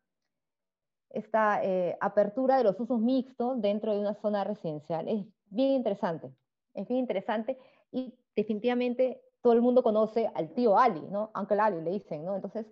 esta 1.09 1.63
eh, 1.63 1.97
apertura 1.99 2.57
de 2.57 2.63
los 2.63 2.79
usos 2.79 2.99
mixtos 2.99 3.61
dentro 3.61 3.93
de 3.93 3.99
una 3.99 4.15
zona 4.15 4.43
residencial. 4.43 5.07
Es 5.07 5.25
bien 5.49 5.71
interesante, 5.71 6.31
es 6.73 6.87
bien 6.87 6.99
interesante 6.99 7.57
y 7.91 8.13
definitivamente 8.35 9.21
todo 9.41 9.53
el 9.53 9.61
mundo 9.61 9.83
conoce 9.83 10.29
al 10.35 10.53
tío 10.53 10.77
Ali, 10.77 11.01
¿no? 11.09 11.31
Uncle 11.35 11.59
Ali 11.59 11.81
le 11.81 11.91
dicen, 11.91 12.25
¿no? 12.25 12.35
Entonces, 12.35 12.65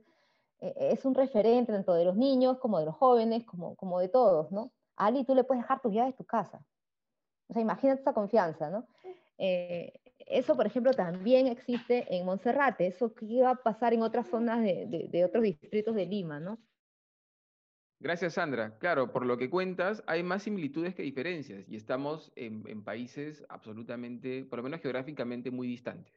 eh, 0.60 0.74
es 0.92 1.06
un 1.06 1.16
referente 1.16 1.72
tanto 1.72 1.94
de 1.94 2.06
los 2.06 2.16
niños 2.16 2.58
como 2.60 2.80
de 2.80 2.86
los 2.86 2.96
jóvenes, 2.96 3.46
como, 3.46 3.76
como 3.76 4.00
de 4.00 4.10
todos, 4.10 4.52
¿no? 4.52 4.72
Ali 4.96 5.24
tú 5.24 5.36
le 5.36 5.44
puedes 5.44 5.64
dejar 5.64 5.82
tus 5.82 5.94
llaves 5.94 6.14
de 6.14 6.18
tu 6.18 6.26
casa. 6.26 6.66
O 7.48 7.54
sea, 7.54 7.62
imagínate 7.62 8.02
esa 8.02 8.14
confianza, 8.14 8.70
¿no? 8.70 8.88
Eh, 9.38 9.94
eso, 10.20 10.56
por 10.56 10.66
ejemplo, 10.66 10.94
también 10.94 11.48
existe 11.48 12.16
en 12.16 12.26
Monserrate, 12.26 12.88
eso 12.88 13.14
que 13.14 13.26
iba 13.26 13.52
a 13.52 13.56
pasar 13.56 13.94
en 13.94 14.02
otras 14.02 14.28
zonas 14.28 14.62
de, 14.62 14.86
de, 14.88 15.08
de 15.10 15.26
otros 15.26 15.44
distritos 15.44 15.94
de 15.96 16.06
Lima, 16.06 16.40
¿no? 16.40 16.58
Gracias, 18.00 18.34
Sandra. 18.34 18.78
Claro, 18.78 19.12
por 19.12 19.26
lo 19.26 19.38
que 19.38 19.50
cuentas, 19.50 20.04
hay 20.06 20.22
más 20.22 20.44
similitudes 20.44 20.94
que 20.94 21.04
diferencias 21.04 21.66
y 21.68 21.76
estamos 21.76 22.32
en, 22.36 22.84
países 22.84 23.46
absolutamente, 23.50 24.46
por 24.46 24.60
lo 24.60 24.64
menos 24.64 24.82
geográficamente, 24.82 25.52
muy 25.52 25.68
distantes. 25.68 26.14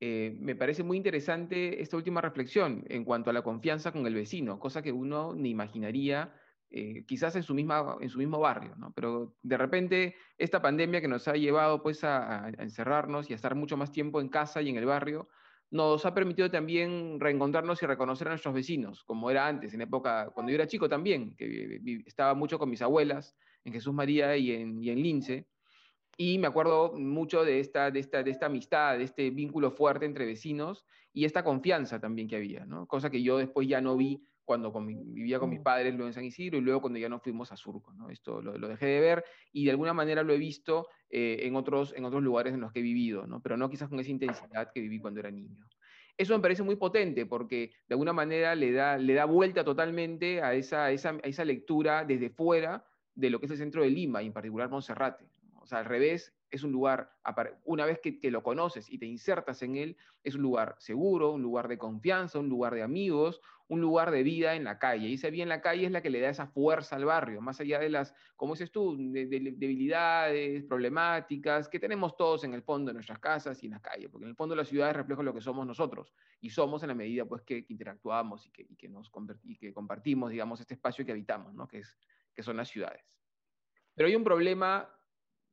eh, 0.00 0.36
me 0.40 0.54
parece 0.54 0.82
muy 0.82 0.96
interesante 0.98 1.80
esta 1.80 1.96
última 1.96 2.20
reflexión 2.20 2.84
en 2.88 3.04
cuanto 3.04 3.30
a 3.30 3.32
la 3.32 3.42
confianza 3.42 3.92
con 3.92 4.06
el 4.06 4.14
vecino, 4.14 4.58
cosa 4.58 4.82
que 4.82 4.92
uno 4.92 5.34
ni 5.34 5.50
imaginaría 5.50 6.34
eh, 6.68 7.04
quizás 7.06 7.36
en 7.36 7.44
su, 7.44 7.54
misma, 7.54 7.96
en 8.00 8.10
su 8.10 8.18
mismo 8.18 8.40
barrio, 8.40 8.74
¿no? 8.76 8.92
Pero 8.92 9.36
de 9.42 9.56
repente 9.56 10.16
esta 10.36 10.60
pandemia 10.60 11.00
que 11.00 11.06
nos 11.06 11.28
ha 11.28 11.34
llevado 11.34 11.80
pues 11.80 12.02
a, 12.02 12.48
encerrarnos 12.58 13.30
y 13.30 13.32
a 13.32 13.36
estar 13.36 13.54
mucho 13.54 13.76
más 13.76 13.92
tiempo 13.92 14.20
en 14.20 14.28
casa 14.28 14.60
y 14.62 14.68
en 14.68 14.76
el 14.76 14.84
barrio, 14.84 15.28
nos 15.70 16.06
ha 16.06 16.14
permitido 16.14 16.50
también 16.50 17.18
reencontrarnos 17.18 17.82
y 17.82 17.86
reconocer 17.86 18.28
a 18.28 18.30
nuestros 18.30 18.54
vecinos, 18.54 19.04
como 19.04 19.30
era 19.30 19.46
antes, 19.46 19.74
en 19.74 19.80
época, 19.80 20.30
cuando 20.32 20.50
yo 20.50 20.56
era 20.56 20.66
chico 20.66 20.88
también, 20.88 21.34
que 21.36 21.80
estaba 22.06 22.34
mucho 22.34 22.58
con 22.58 22.70
mis 22.70 22.82
abuelas, 22.82 23.36
en 23.64 23.72
Jesús 23.72 23.92
María 23.92 24.36
y 24.36 24.52
en, 24.52 24.82
y 24.82 24.90
en 24.90 25.02
Lince, 25.02 25.48
y 26.16 26.38
me 26.38 26.46
acuerdo 26.46 26.94
mucho 26.94 27.44
de 27.44 27.60
esta, 27.60 27.90
de, 27.90 28.00
esta, 28.00 28.22
de 28.22 28.30
esta 28.30 28.46
amistad, 28.46 28.96
de 28.96 29.04
este 29.04 29.30
vínculo 29.30 29.70
fuerte 29.70 30.06
entre 30.06 30.24
vecinos 30.24 30.86
y 31.12 31.24
esta 31.24 31.44
confianza 31.44 32.00
también 32.00 32.28
que 32.28 32.36
había, 32.36 32.64
¿no? 32.64 32.86
cosa 32.86 33.10
que 33.10 33.22
yo 33.22 33.38
después 33.38 33.68
ya 33.68 33.80
no 33.80 33.96
vi 33.96 34.22
cuando 34.46 34.72
vivía 34.72 35.40
con 35.40 35.50
mis 35.50 35.60
mm. 35.60 35.64
padres 35.64 35.92
luego 35.92 36.06
en 36.06 36.14
San 36.14 36.24
Isidro 36.24 36.56
y 36.56 36.60
luego 36.60 36.80
cuando 36.80 36.98
ya 37.00 37.08
nos 37.08 37.20
fuimos 37.20 37.50
a 37.50 37.56
Surco. 37.56 37.92
¿no? 37.92 38.08
Esto 38.08 38.40
lo, 38.40 38.68
dejé 38.68 38.86
de 38.86 39.00
ver 39.00 39.24
y 39.52 39.64
de 39.64 39.72
alguna 39.72 39.92
manera 39.92 40.22
lo 40.22 40.32
he 40.32 40.38
visto 40.38 40.88
eh, 41.10 41.40
en, 41.42 41.56
otros, 41.56 41.92
en 41.94 42.04
otros 42.04 42.22
lugares 42.22 42.54
en 42.54 42.60
los 42.60 42.72
que 42.72 42.78
he 42.78 42.82
vivido, 42.82 43.26
¿no? 43.26 43.42
pero 43.42 43.56
no 43.56 43.68
quizás 43.68 43.88
con 43.88 43.98
esa 43.98 44.10
intensidad 44.10 44.70
que 44.72 44.80
viví 44.80 45.00
cuando 45.00 45.20
era 45.20 45.30
niño. 45.30 45.66
Eso 46.16 46.34
me 46.34 46.40
parece 46.40 46.62
muy 46.62 46.76
potente 46.76 47.26
porque 47.26 47.72
de 47.88 47.94
alguna 47.94 48.12
manera 48.12 48.54
le 48.54 48.72
da, 48.72 48.96
le 48.96 49.14
da 49.14 49.24
vuelta 49.26 49.64
totalmente 49.64 50.40
a 50.40 50.54
esa, 50.54 50.90
esa, 50.92 51.10
a 51.10 51.28
esa 51.28 51.44
lectura 51.44 52.04
desde 52.04 52.30
fuera 52.30 52.86
de 53.16 53.30
lo 53.30 53.40
que 53.40 53.46
es 53.46 53.52
el 53.52 53.58
centro 53.58 53.82
de 53.82 53.90
Lima 53.90 54.22
y 54.22 54.26
en 54.28 54.32
particular 54.32 54.70
Monserrate. 54.70 55.26
O 55.60 55.66
sea, 55.66 55.80
al 55.80 55.84
revés, 55.86 56.32
es 56.48 56.62
un 56.62 56.70
lugar, 56.70 57.10
una 57.64 57.84
vez 57.84 57.98
que, 58.00 58.20
que, 58.20 58.30
lo 58.30 58.44
conoces 58.44 58.88
y 58.88 58.98
te 58.98 59.06
insertas 59.06 59.62
en 59.62 59.74
él, 59.76 59.96
es 60.22 60.36
un 60.36 60.42
lugar 60.42 60.76
seguro, 60.78 61.32
un 61.32 61.42
lugar 61.42 61.66
de 61.66 61.76
confianza, 61.76 62.38
un 62.38 62.48
lugar 62.48 62.74
de 62.74 62.82
amigos, 62.82 63.40
un 63.68 63.80
lugar 63.80 64.10
de 64.10 64.22
vida 64.22 64.54
en 64.54 64.64
la 64.64 64.78
calle. 64.78 65.08
Y 65.08 65.14
esa 65.14 65.30
vida 65.30 65.42
en 65.42 65.48
la 65.48 65.60
calle 65.60 65.86
es 65.86 65.90
la 65.90 66.00
que 66.00 66.10
le 66.10 66.20
da 66.20 66.28
esa 66.28 66.46
fuerza 66.46 66.96
al 66.96 67.04
barrio, 67.04 67.40
más 67.40 67.60
allá 67.60 67.78
de 67.78 67.88
las, 67.88 68.14
como 68.36 68.54
dices 68.54 68.70
tú, 68.70 68.96
de, 68.96 69.26
debilidades, 69.26 70.64
problemáticas, 70.64 71.68
que 71.68 71.80
tenemos 71.80 72.16
todos 72.16 72.44
en 72.44 72.54
el 72.54 72.62
fondo 72.62 72.90
de 72.90 72.94
nuestras 72.94 73.18
casas 73.18 73.62
y 73.62 73.66
en 73.66 73.72
la 73.72 73.80
calle, 73.80 74.08
porque 74.08 74.24
en 74.24 74.30
el 74.30 74.36
fondo 74.36 74.54
la 74.54 74.64
ciudad 74.64 74.90
es 74.90 75.06
de 75.06 75.22
lo 75.22 75.34
que 75.34 75.40
somos 75.40 75.66
nosotros, 75.66 76.14
y 76.40 76.50
somos 76.50 76.82
en 76.82 76.88
la 76.88 76.94
medida 76.94 77.24
pues, 77.24 77.42
que, 77.42 77.64
interactuamos 77.68 78.46
y 78.46 78.50
que, 78.50 78.66
y 78.68 78.76
que, 78.76 78.88
nos 78.88 79.10
y 79.42 79.56
que 79.56 79.72
compartimos, 79.72 80.30
digamos, 80.30 80.60
este 80.60 80.74
espacio 80.74 81.04
que 81.04 81.12
habitamos, 81.12 81.54
¿no? 81.54 81.66
que, 81.66 81.78
es, 81.78 81.96
que 82.34 82.42
son 82.42 82.56
las 82.56 82.68
ciudades. 82.68 83.18
Pero 83.94 84.08
hay 84.08 84.14
un 84.14 84.24
problema 84.24 84.88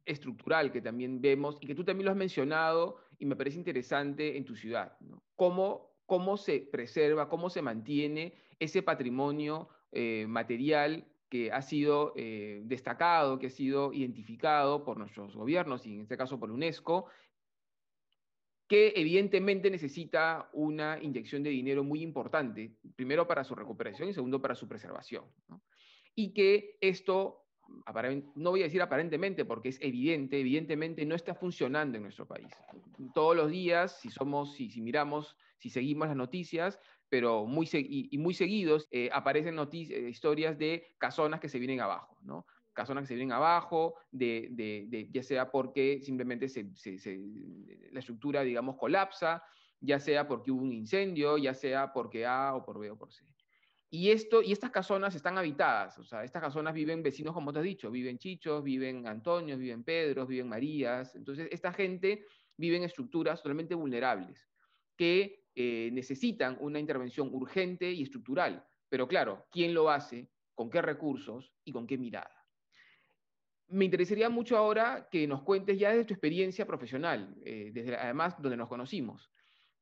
estructural 0.05 0.71
que 0.71 0.81
también 0.81 1.21
vemos 1.21 1.57
y 1.61 1.67
que 1.67 1.75
tú 1.75 1.83
también 1.83 2.05
lo 2.05 2.11
has 2.11 2.17
mencionado 2.17 2.97
y 3.17 3.25
me 3.25 3.35
parece 3.35 3.57
interesante 3.57 4.37
en 4.37 4.43
tu 4.43 4.55
ciudad. 4.55 4.97
¿Cómo, 5.35 5.92
¿Cómo 6.13 6.37
se 6.37 6.59
preserva, 6.59 7.27
cómo 7.27 7.49
se 7.49 7.63
mantiene 7.63 8.35
ese 8.59 8.83
patrimonio 8.83 9.67
eh, 9.91 10.27
material 10.27 11.07
que 11.27 11.51
ha 11.51 11.63
sido 11.63 12.13
eh, 12.15 12.61
destacado, 12.65 13.39
que 13.39 13.47
ha 13.47 13.49
sido 13.49 13.91
identificado 13.91 14.85
por 14.85 14.99
nuestros 14.99 15.35
gobiernos 15.35 15.87
y 15.87 15.95
en 15.95 16.01
este 16.01 16.15
caso 16.15 16.39
por 16.39 16.51
UNESCO, 16.51 17.07
que 18.67 18.93
evidentemente 18.95 19.71
necesita 19.71 20.51
una 20.53 21.01
inyección 21.01 21.41
de 21.41 21.49
dinero 21.49 21.83
muy 21.83 22.03
importante, 22.03 22.75
primero 22.95 23.25
para 23.25 23.43
su 23.43 23.55
recuperación 23.55 24.07
y 24.07 24.13
segundo 24.13 24.39
para 24.39 24.53
su 24.53 24.67
preservación. 24.67 25.25
Y 26.13 26.31
que 26.35 26.77
esto 26.79 27.43
no 28.35 28.51
voy 28.51 28.61
a 28.61 28.65
decir 28.65 28.83
aparentemente 28.83 29.45
porque 29.45 29.69
es 29.69 29.81
evidente, 29.81 30.39
evidentemente 30.39 31.07
no 31.07 31.15
está 31.15 31.33
funcionando 31.33 31.97
en 31.97 32.03
nuestro 32.03 32.27
país. 32.27 32.49
Todos 33.15 33.35
los 33.35 33.49
días, 33.49 33.99
si 33.99 34.11
somos, 34.11 34.53
si, 34.53 34.69
si 34.69 34.79
miramos, 34.79 35.35
si 35.63 35.69
seguimos 35.69 36.09
las 36.09 36.17
noticias, 36.17 36.77
pero 37.07 37.45
muy, 37.45 37.69
y, 37.71 38.17
muy 38.17 38.33
seguidos 38.33 38.89
eh, 38.91 39.09
aparecen 39.13 39.57
eh, 39.57 40.09
historias 40.09 40.57
de 40.57 40.93
casonas 40.97 41.39
que 41.39 41.47
se 41.47 41.57
vienen 41.57 41.79
abajo, 41.79 42.17
¿no? 42.21 42.45
Casonas 42.73 43.03
que 43.03 43.07
se 43.07 43.15
vienen 43.15 43.31
abajo, 43.31 43.95
de, 44.11 44.49
de, 44.51 45.07
ya 45.09 45.23
sea 45.23 45.49
porque 45.49 46.01
simplemente 46.01 46.49
se, 46.49 46.65
la 47.93 47.99
estructura, 47.99 48.41
digamos, 48.41 48.75
colapsa, 48.75 49.41
ya 49.79 50.01
sea 50.01 50.27
porque 50.27 50.51
hubo 50.51 50.63
un 50.63 50.73
incendio, 50.73 51.37
ya 51.37 51.53
sea 51.53 51.93
porque 51.93 52.25
A 52.25 52.55
o 52.55 52.65
por 52.65 52.77
B 52.77 52.91
o 52.91 52.97
por 52.97 53.13
C. 53.13 53.23
Y, 53.89 54.11
esto, 54.11 54.41
y 54.41 54.51
estas 54.51 54.71
casonas 54.71 55.15
están 55.15 55.37
habitadas, 55.37 55.97
o 55.99 56.03
sea, 56.03 56.25
estas 56.25 56.41
casonas 56.41 56.73
viven 56.73 57.03
vecinos, 57.03 57.33
como 57.33 57.53
te 57.53 57.59
has 57.59 57.65
dicho, 57.65 57.89
viven 57.89 58.17
Chichos, 58.17 58.61
viven 58.61 59.07
Antonios, 59.07 59.59
viven 59.59 59.85
Pedros, 59.85 60.27
viven 60.27 60.49
Marías. 60.49 61.15
Entonces, 61.15 61.47
esta 61.51 61.71
gente 61.71 62.25
vive 62.57 62.75
en 62.75 62.83
estructuras 62.83 63.41
totalmente 63.41 63.75
vulnerables 63.75 64.49
que 64.97 65.42
eh, 65.55 65.89
necesitan 65.93 66.57
una 66.59 66.79
intervención 66.79 67.29
urgente 67.33 67.91
y 67.91 68.03
estructural. 68.03 68.65
Pero 68.89 69.07
claro, 69.07 69.47
¿quién 69.51 69.73
lo 69.73 69.89
hace? 69.89 70.29
¿Con 70.53 70.69
qué 70.69 70.81
recursos? 70.81 71.53
¿Y 71.63 71.71
con 71.71 71.87
qué 71.87 71.97
mirada? 71.97 72.35
Me 73.67 73.85
interesaría 73.85 74.29
mucho 74.29 74.57
ahora 74.57 75.07
que 75.09 75.27
nos 75.27 75.41
cuentes 75.41 75.79
ya 75.79 75.89
desde 75.89 76.05
tu 76.05 76.13
experiencia 76.13 76.65
profesional, 76.65 77.35
eh, 77.43 77.71
desde 77.73 77.95
además 77.95 78.35
donde 78.39 78.57
nos 78.57 78.69
conocimos 78.69 79.31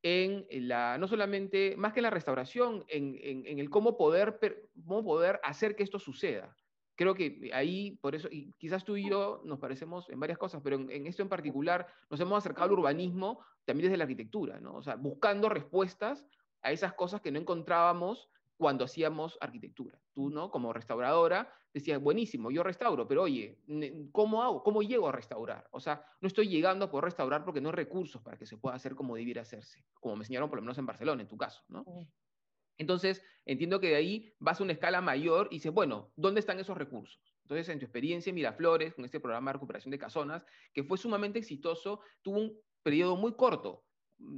en 0.02 0.46
la, 0.68 0.98
no 0.98 1.06
solamente, 1.06 1.76
más 1.76 1.92
que 1.92 2.02
la 2.02 2.10
restauración, 2.10 2.84
en, 2.88 3.16
en, 3.22 3.58
el 3.58 3.70
cómo 3.70 3.96
poder, 3.96 4.38
cómo 4.84 5.04
poder 5.04 5.40
hacer 5.44 5.76
que 5.76 5.84
esto 5.84 5.98
suceda. 5.98 6.56
Creo 6.94 7.14
que 7.14 7.50
ahí, 7.54 7.98
por 8.00 8.14
eso, 8.14 8.28
y 8.30 8.52
quizás 8.58 8.84
tú 8.84 8.96
y 8.96 9.08
yo 9.08 9.40
nos 9.44 9.58
parecemos 9.58 10.08
en 10.10 10.20
varias 10.20 10.38
cosas, 10.38 10.60
pero 10.62 10.76
en, 10.76 11.06
esto 11.06 11.22
en 11.22 11.28
particular 11.28 11.86
nos 12.10 12.20
hemos 12.20 12.38
acercado 12.38 12.66
al 12.66 12.78
urbanismo 12.78 13.40
también 13.64 13.88
desde 13.88 13.96
la 13.96 14.04
arquitectura, 14.04 14.60
¿no? 14.60 14.74
O 14.74 14.82
sea, 14.82 14.96
buscando 14.96 15.48
respuestas 15.48 16.26
a 16.62 16.70
esas 16.70 16.92
cosas 16.92 17.20
que 17.20 17.32
no 17.32 17.38
encontrábamos 17.38 18.28
cuando 18.56 18.84
hacíamos 18.84 19.38
arquitectura. 19.40 19.98
Tú, 20.12 20.30
¿no? 20.30 20.50
Como 20.50 20.72
restauradora, 20.72 21.52
decías, 21.72 22.00
buenísimo, 22.00 22.50
yo 22.50 22.62
restauro, 22.62 23.08
pero 23.08 23.22
oye, 23.22 23.58
¿cómo 24.12 24.42
hago? 24.42 24.62
¿Cómo 24.62 24.82
llego 24.82 25.08
a 25.08 25.12
restaurar? 25.12 25.66
O 25.72 25.80
sea, 25.80 26.04
no 26.20 26.28
estoy 26.28 26.48
llegando 26.48 26.84
a 26.84 26.90
poder 26.90 27.06
restaurar 27.06 27.44
porque 27.44 27.60
no 27.60 27.70
hay 27.70 27.74
recursos 27.74 28.22
para 28.22 28.36
que 28.36 28.46
se 28.46 28.58
pueda 28.58 28.76
hacer 28.76 28.94
como 28.94 29.16
debiera 29.16 29.42
hacerse, 29.42 29.84
como 29.94 30.16
me 30.16 30.22
enseñaron 30.22 30.48
por 30.48 30.58
lo 30.58 30.62
menos 30.62 30.78
en 30.78 30.86
Barcelona, 30.86 31.22
en 31.22 31.28
tu 31.28 31.36
caso, 31.36 31.64
¿no? 31.68 31.84
Entonces, 32.82 33.22
entiendo 33.46 33.80
que 33.80 33.88
de 33.88 33.96
ahí 33.96 34.34
vas 34.38 34.60
a 34.60 34.64
una 34.64 34.72
escala 34.72 35.00
mayor 35.00 35.48
y 35.50 35.56
dices, 35.56 35.72
bueno, 35.72 36.12
¿dónde 36.16 36.40
están 36.40 36.58
esos 36.58 36.76
recursos? 36.76 37.20
Entonces, 37.42 37.68
en 37.68 37.78
tu 37.78 37.84
experiencia 37.84 38.30
en 38.30 38.34
Miraflores, 38.34 38.94
con 38.94 39.04
este 39.04 39.20
programa 39.20 39.50
de 39.50 39.54
recuperación 39.54 39.92
de 39.92 39.98
casonas, 39.98 40.44
que 40.72 40.82
fue 40.82 40.98
sumamente 40.98 41.38
exitoso, 41.38 42.00
tuvo 42.22 42.38
un 42.38 42.58
periodo 42.82 43.16
muy 43.16 43.34
corto, 43.34 43.84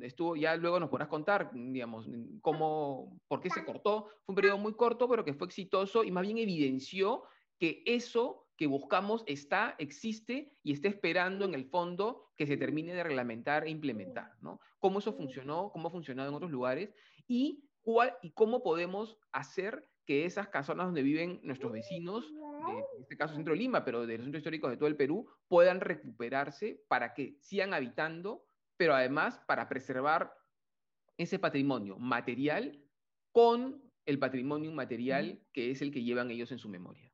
estuvo, 0.02 0.36
ya 0.36 0.56
luego 0.56 0.78
nos 0.78 0.90
podrás 0.90 1.08
contar, 1.08 1.50
digamos, 1.54 2.06
cómo, 2.42 3.18
por 3.28 3.40
qué 3.40 3.48
se 3.50 3.64
cortó. 3.64 4.08
Fue 4.24 4.32
un 4.32 4.36
periodo 4.36 4.58
muy 4.58 4.74
corto, 4.74 5.08
pero 5.08 5.24
que 5.24 5.34
fue 5.34 5.46
exitoso 5.46 6.04
y 6.04 6.10
más 6.10 6.22
bien 6.22 6.38
evidenció 6.38 7.24
que 7.58 7.82
eso 7.86 8.46
que 8.56 8.66
buscamos 8.66 9.24
está, 9.26 9.74
existe 9.78 10.52
y 10.62 10.72
está 10.72 10.88
esperando 10.88 11.44
en 11.44 11.54
el 11.54 11.64
fondo 11.64 12.30
que 12.36 12.46
se 12.46 12.56
termine 12.56 12.94
de 12.94 13.02
reglamentar 13.02 13.66
e 13.66 13.70
implementar, 13.70 14.32
¿no? 14.40 14.60
Cómo 14.78 14.98
eso 15.00 15.12
funcionó, 15.12 15.70
cómo 15.72 15.88
ha 15.88 15.90
funcionado 15.90 16.28
en 16.28 16.34
otros 16.36 16.50
lugares 16.50 16.94
y, 17.26 17.64
cuál, 17.84 18.16
y 18.22 18.32
cómo 18.32 18.62
podemos 18.62 19.16
hacer 19.30 19.88
que 20.06 20.24
esas 20.24 20.48
casonas 20.48 20.86
donde 20.86 21.02
viven 21.02 21.40
nuestros 21.44 21.72
vecinos, 21.72 22.26
en 22.68 23.02
este 23.02 23.16
caso 23.16 23.34
Centro 23.34 23.54
de 23.54 23.60
Lima, 23.60 23.84
pero 23.84 24.06
de 24.06 24.16
los 24.16 24.24
centros 24.24 24.40
históricos 24.40 24.70
de 24.70 24.76
todo 24.76 24.88
el 24.88 24.96
Perú, 24.96 25.28
puedan 25.48 25.80
recuperarse 25.80 26.82
para 26.88 27.14
que 27.14 27.36
sigan 27.40 27.72
habitando 27.72 28.44
pero 28.76 28.94
además 28.94 29.40
para 29.46 29.68
preservar 29.68 30.32
ese 31.16 31.38
patrimonio 31.38 31.96
material 31.98 32.80
con 33.32 33.82
el 34.06 34.18
patrimonio 34.18 34.70
inmaterial 34.70 35.40
que 35.52 35.70
es 35.70 35.80
el 35.82 35.92
que 35.92 36.02
llevan 36.02 36.30
ellos 36.30 36.50
en 36.52 36.58
su 36.58 36.68
memoria. 36.68 37.10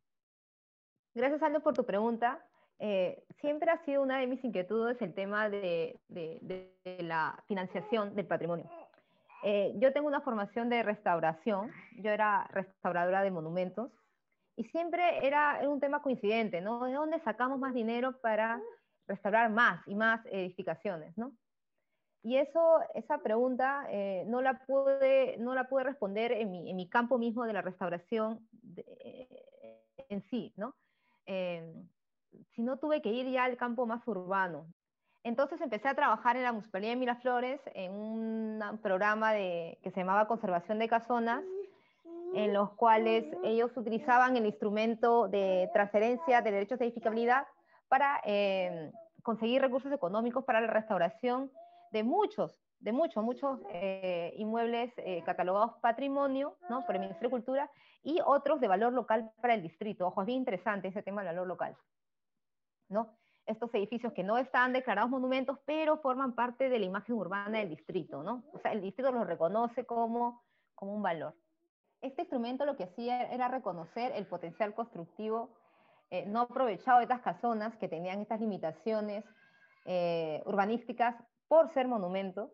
Gracias, 1.15 1.43
Aldo, 1.43 1.61
por 1.61 1.75
tu 1.75 1.85
pregunta. 1.85 2.45
Eh, 2.79 3.25
siempre 3.41 3.71
ha 3.71 3.85
sido 3.85 4.03
una 4.03 4.21
de 4.21 4.27
mis 4.27 4.43
inquietudes 4.43 5.01
el 5.03 5.13
tema 5.13 5.51
de, 5.51 6.01
la 7.01 7.43
financiación 7.47 8.15
del 8.15 8.27
patrimonio. 8.27 8.71
Eh, 9.43 9.73
yo 9.77 9.93
tengo 9.93 10.07
una 10.07 10.21
formación 10.21 10.69
de 10.69 10.83
restauración, 10.83 11.71
yo 11.97 12.11
era 12.11 12.47
restauradora 12.53 13.23
de 13.23 13.31
monumentos, 13.31 13.91
y 14.57 14.65
siempre 14.65 15.27
era, 15.27 15.61
un 15.69 15.81
tema 15.81 16.03
coincidente, 16.03 16.61
¿no? 16.61 16.85
¿De 16.85 16.93
dónde 16.93 17.21
sacamos 17.21 17.59
más 17.59 17.73
dinero 17.73 18.21
para 18.21 18.61
restaurar 19.07 19.51
más 19.51 19.81
y 19.87 19.95
más 19.95 20.21
edificaciones, 20.27 21.17
¿no? 21.17 21.33
Y 22.23 22.37
eso, 22.37 22.81
esa 22.95 23.19
pregunta 23.19 23.87
eh, 23.89 24.25
no, 24.27 24.43
la 24.43 24.67
pude, 24.67 25.39
no 25.39 25.55
la 25.55 25.69
pude 25.69 25.85
responder 25.85 26.33
en 26.33 26.51
mi, 26.51 26.71
en 26.71 26.77
mi 26.77 26.89
campo 26.89 27.17
mismo 27.17 27.47
de 27.47 27.55
la 27.55 27.63
restauración 27.63 28.47
eh, 28.77 29.47
en 30.11 30.23
sí, 30.29 30.53
¿no? 30.57 30.77
Eh, 31.25 31.73
sino 32.55 32.79
tuve 32.79 33.01
que 33.01 33.11
ir 33.11 33.31
ya 33.31 33.45
al 33.45 33.57
campo 33.57 33.87
más 33.87 34.07
urbano. 34.07 34.67
Entonces 35.23 35.61
empecé 35.61 35.89
a 35.89 35.95
trabajar 35.95 36.37
en 36.37 36.45
la 36.45 36.53
Municipalidad 36.53 36.93
de 36.93 36.97
Miraflores 36.97 37.61
en 37.75 37.93
un 37.93 38.79
programa 38.83 39.33
que 39.35 39.91
se 39.93 40.01
llamaba 40.01 40.27
Conservación 40.27 40.79
de 40.79 40.89
Casonas, 40.89 41.45
en 42.35 42.53
los 42.55 42.71
cuales 42.73 43.25
ellos 43.43 43.77
utilizaban 43.77 44.37
el 44.37 44.47
instrumento 44.47 45.29
de 45.29 45.69
transferencia 45.73 46.41
de 46.41 46.51
derechos 46.51 46.79
de 46.79 46.87
edificabilidad 46.87 47.47
para 47.89 48.21
conseguir 49.23 49.61
recursos 49.61 49.93
económicos 49.93 50.45
para 50.45 50.61
la 50.61 50.69
restauración 50.69 51.51
de 51.93 52.03
muchos 52.03 52.57
de 52.81 52.93
muchos, 52.93 53.23
muchos 53.23 53.61
eh, 53.73 54.33
inmuebles 54.37 54.93
eh, 54.97 55.23
catalogados 55.25 55.75
patrimonio, 55.81 56.57
¿no? 56.69 56.85
Por 56.87 56.97
el 56.97 57.03
Ministerio 57.03 57.29
de 57.29 57.37
Cultura, 57.37 57.71
y 58.03 58.19
otros 58.25 58.61
de 58.61 58.69
valor 58.69 58.93
local 58.93 59.31
para 59.41 59.55
el 59.55 59.63
distrito. 59.63 60.07
Ojo, 60.07 60.23
es 60.23 60.27
bien 60.27 60.39
interesante 60.39 60.89
ese 60.89 61.03
tema 61.03 61.23
del 61.23 61.35
valor 61.35 61.47
local, 61.47 61.77
¿no? 62.89 63.15
Estos 63.47 63.73
edificios 63.75 64.13
que 64.13 64.23
no 64.23 64.39
están 64.39 64.73
declarados 64.73 65.11
monumentos, 65.11 65.59
pero 65.65 65.99
forman 65.99 66.35
parte 66.35 66.69
de 66.69 66.79
la 66.79 66.87
imagen 66.87 67.17
urbana 67.17 67.59
del 67.59 67.71
distrito, 67.71 68.23
¿no? 68.23 68.45
O 68.53 68.59
sea, 68.61 68.73
el 68.73 68.81
distrito 68.81 69.11
los 69.11 69.27
reconoce 69.27 69.85
como, 69.85 70.43
como 70.75 70.95
un 70.95 71.03
valor. 71.03 71.35
Este 72.01 72.23
instrumento 72.23 72.65
lo 72.65 72.77
que 72.77 72.85
hacía 72.85 73.31
era 73.33 73.49
reconocer 73.49 74.13
el 74.15 74.27
potencial 74.27 74.75
constructivo 74.75 75.51
eh, 76.11 76.25
no 76.27 76.43
aprovechado 76.43 76.99
de 76.99 77.05
estas 77.05 77.21
casonas 77.21 77.77
que 77.77 77.89
tenían 77.89 78.21
estas 78.21 78.41
limitaciones 78.41 79.25
urbanísticas 80.45 81.17
por 81.49 81.73
ser 81.73 81.89
monumento, 81.89 82.53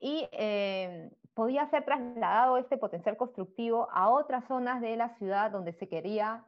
y 0.00 0.26
eh, 0.32 1.10
podía 1.34 1.68
ser 1.68 1.84
trasladado 1.84 2.56
este 2.56 2.78
potencial 2.78 3.16
constructivo 3.16 3.88
a 3.92 4.08
otras 4.08 4.44
zonas 4.48 4.80
de 4.80 4.96
la 4.96 5.16
ciudad 5.18 5.50
donde 5.50 5.74
se 5.74 5.88
quería 5.88 6.44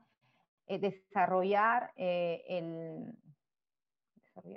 eh, 0.67 0.79
desarrollar, 0.79 1.93
eh, 1.97 2.43
el, 2.49 3.15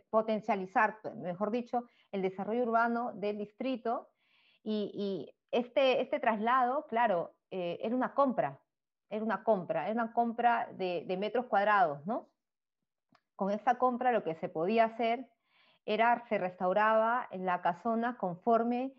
potencializar, 0.10 1.00
mejor 1.16 1.52
dicho, 1.52 1.86
el 2.12 2.22
desarrollo 2.22 2.64
urbano 2.64 3.12
del 3.14 3.38
distrito. 3.38 4.10
Y, 4.64 5.32
este, 5.52 6.02
este 6.02 6.20
traslado, 6.20 6.86
claro, 6.88 7.36
era 7.50 7.96
una 7.96 8.14
compra, 8.14 8.60
era 9.10 9.24
una 9.24 9.44
compra, 9.44 9.86
era 9.86 9.94
una 9.94 10.12
compra 10.12 10.68
de, 10.74 11.06
de 11.08 11.18
metros 11.18 11.46
cuadrados, 11.46 12.06
¿no? 12.06 12.30
Con 13.36 13.52
esta 13.52 13.78
compra 13.78 14.12
lo 14.12 14.24
que 14.24 14.36
se 14.36 14.50
podía 14.50 14.86
hacer 14.86 15.30
era, 15.86 16.26
se 16.28 16.38
restauraba 16.38 17.28
la 17.32 17.62
casona 17.62 18.18
conforme 18.18 18.94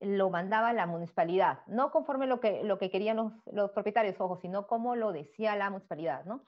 lo 0.00 0.30
mandaba 0.30 0.72
la 0.72 0.86
municipalidad, 0.86 1.60
no 1.66 1.90
conforme 1.90 2.26
lo 2.26 2.40
que, 2.40 2.62
lo 2.62 2.78
que 2.78 2.90
querían 2.90 3.42
los, 3.50 3.70
propietarios, 3.72 4.16
ojo, 4.20 4.36
sino 4.36 4.66
como 4.66 4.94
lo 4.94 5.12
decía 5.12 5.56
la 5.56 5.70
municipalidad, 5.70 6.24
¿no? 6.24 6.44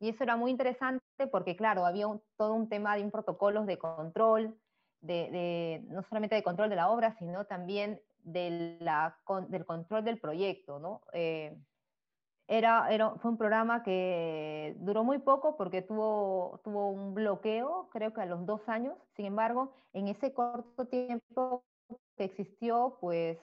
Y 0.00 0.10
eso 0.10 0.24
era 0.24 0.36
muy 0.36 0.50
interesante 0.50 1.04
porque, 1.26 1.56
claro, 1.56 1.84
había 1.84 2.06
todo 2.36 2.54
un 2.54 2.68
tema 2.68 2.96
de 2.96 3.02
un 3.02 3.10
protocolo 3.10 3.64
de 3.64 3.78
control, 3.78 4.56
de, 5.00 5.84
no 5.88 6.02
solamente 6.04 6.34
de 6.34 6.42
control 6.42 6.70
de 6.70 6.76
la 6.76 6.90
obra, 6.90 7.16
sino 7.18 7.46
también 7.46 8.00
de 8.22 8.78
la, 8.80 9.16
del 9.48 9.64
control 9.64 10.04
del 10.04 10.18
proyecto, 10.18 10.78
¿no? 10.78 11.02
Eh, 11.12 11.56
era, 12.48 12.88
fue 13.20 13.30
un 13.30 13.36
programa 13.36 13.82
que 13.82 14.74
duró 14.78 15.04
muy 15.04 15.18
poco 15.18 15.56
porque 15.56 15.82
tuvo, 15.82 16.60
tuvo 16.64 16.88
un 16.88 17.12
bloqueo, 17.12 17.90
creo 17.92 18.14
que 18.14 18.22
a 18.22 18.26
los 18.26 18.46
dos 18.46 18.66
años. 18.68 18.96
Sin 19.16 19.26
embargo, 19.26 19.74
en 19.92 20.08
ese 20.08 20.32
corto 20.32 20.86
tiempo 20.86 21.62
que 22.16 22.24
existió, 22.24 22.96
pues 23.00 23.38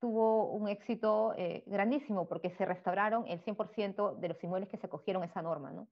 tuvo 0.00 0.46
un 0.52 0.68
éxito 0.68 1.34
eh, 1.36 1.64
grandísimo 1.66 2.28
porque 2.28 2.50
se 2.56 2.64
restauraron 2.64 3.26
el 3.26 3.44
100% 3.44 4.16
de 4.16 4.28
los 4.28 4.42
inmuebles 4.42 4.70
que 4.70 4.78
se 4.78 4.88
cogieron 4.88 5.24
esa 5.24 5.42
norma, 5.42 5.72
¿no? 5.72 5.88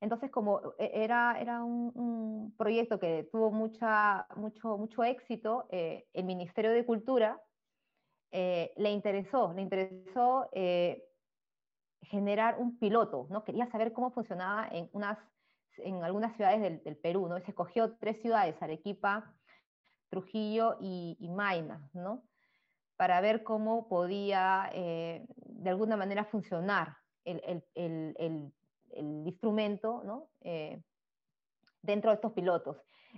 Entonces, 0.00 0.30
como 0.30 0.74
e, 0.78 0.90
era, 0.94 1.38
era 1.40 1.62
un, 1.62 2.54
proyecto 2.56 2.98
que 2.98 3.28
tuvo 3.30 3.50
mucha, 3.50 4.26
mucho, 4.36 4.76
mucho 4.78 5.04
éxito, 5.04 5.66
eh, 5.70 6.06
el 6.12 6.24
Ministerio 6.24 6.72
de 6.72 6.84
Cultura 6.84 7.40
eh, 8.30 8.72
le 8.76 8.90
interesó, 8.90 9.52
le 9.54 9.62
interesó 9.62 10.48
generar 12.02 12.58
un 12.58 12.78
piloto, 12.78 13.26
¿no? 13.30 13.44
Quería 13.44 13.70
saber 13.70 13.92
cómo 13.92 14.10
funcionaba 14.10 14.68
en, 14.70 14.88
unas, 14.92 15.18
en 15.78 16.02
algunas 16.02 16.34
ciudades 16.36 16.82
del, 16.84 16.96
Perú, 16.96 17.28
¿no? 17.28 17.38
se 17.40 17.50
escogió 17.50 17.96
tres 17.96 18.20
ciudades, 18.22 18.60
Arequipa, 18.60 19.34
Trujillo 20.08 20.76
y, 20.80 21.16
y 21.20 21.28
¿no? 21.28 22.22
Para 22.96 23.20
ver 23.20 23.42
cómo 23.44 23.88
podía 23.88 24.70
eh, 24.72 25.26
de 25.36 25.70
alguna 25.70 25.96
manera 25.96 26.24
funcionar 26.24 26.96
el, 27.24 27.62
el, 27.74 28.14
el 28.18 28.52
instrumento, 28.96 30.02
¿no? 30.04 30.28
Eh, 30.40 30.80
dentro 31.82 32.10
de 32.10 32.16
estos 32.16 32.32
pilotos. 32.32 32.76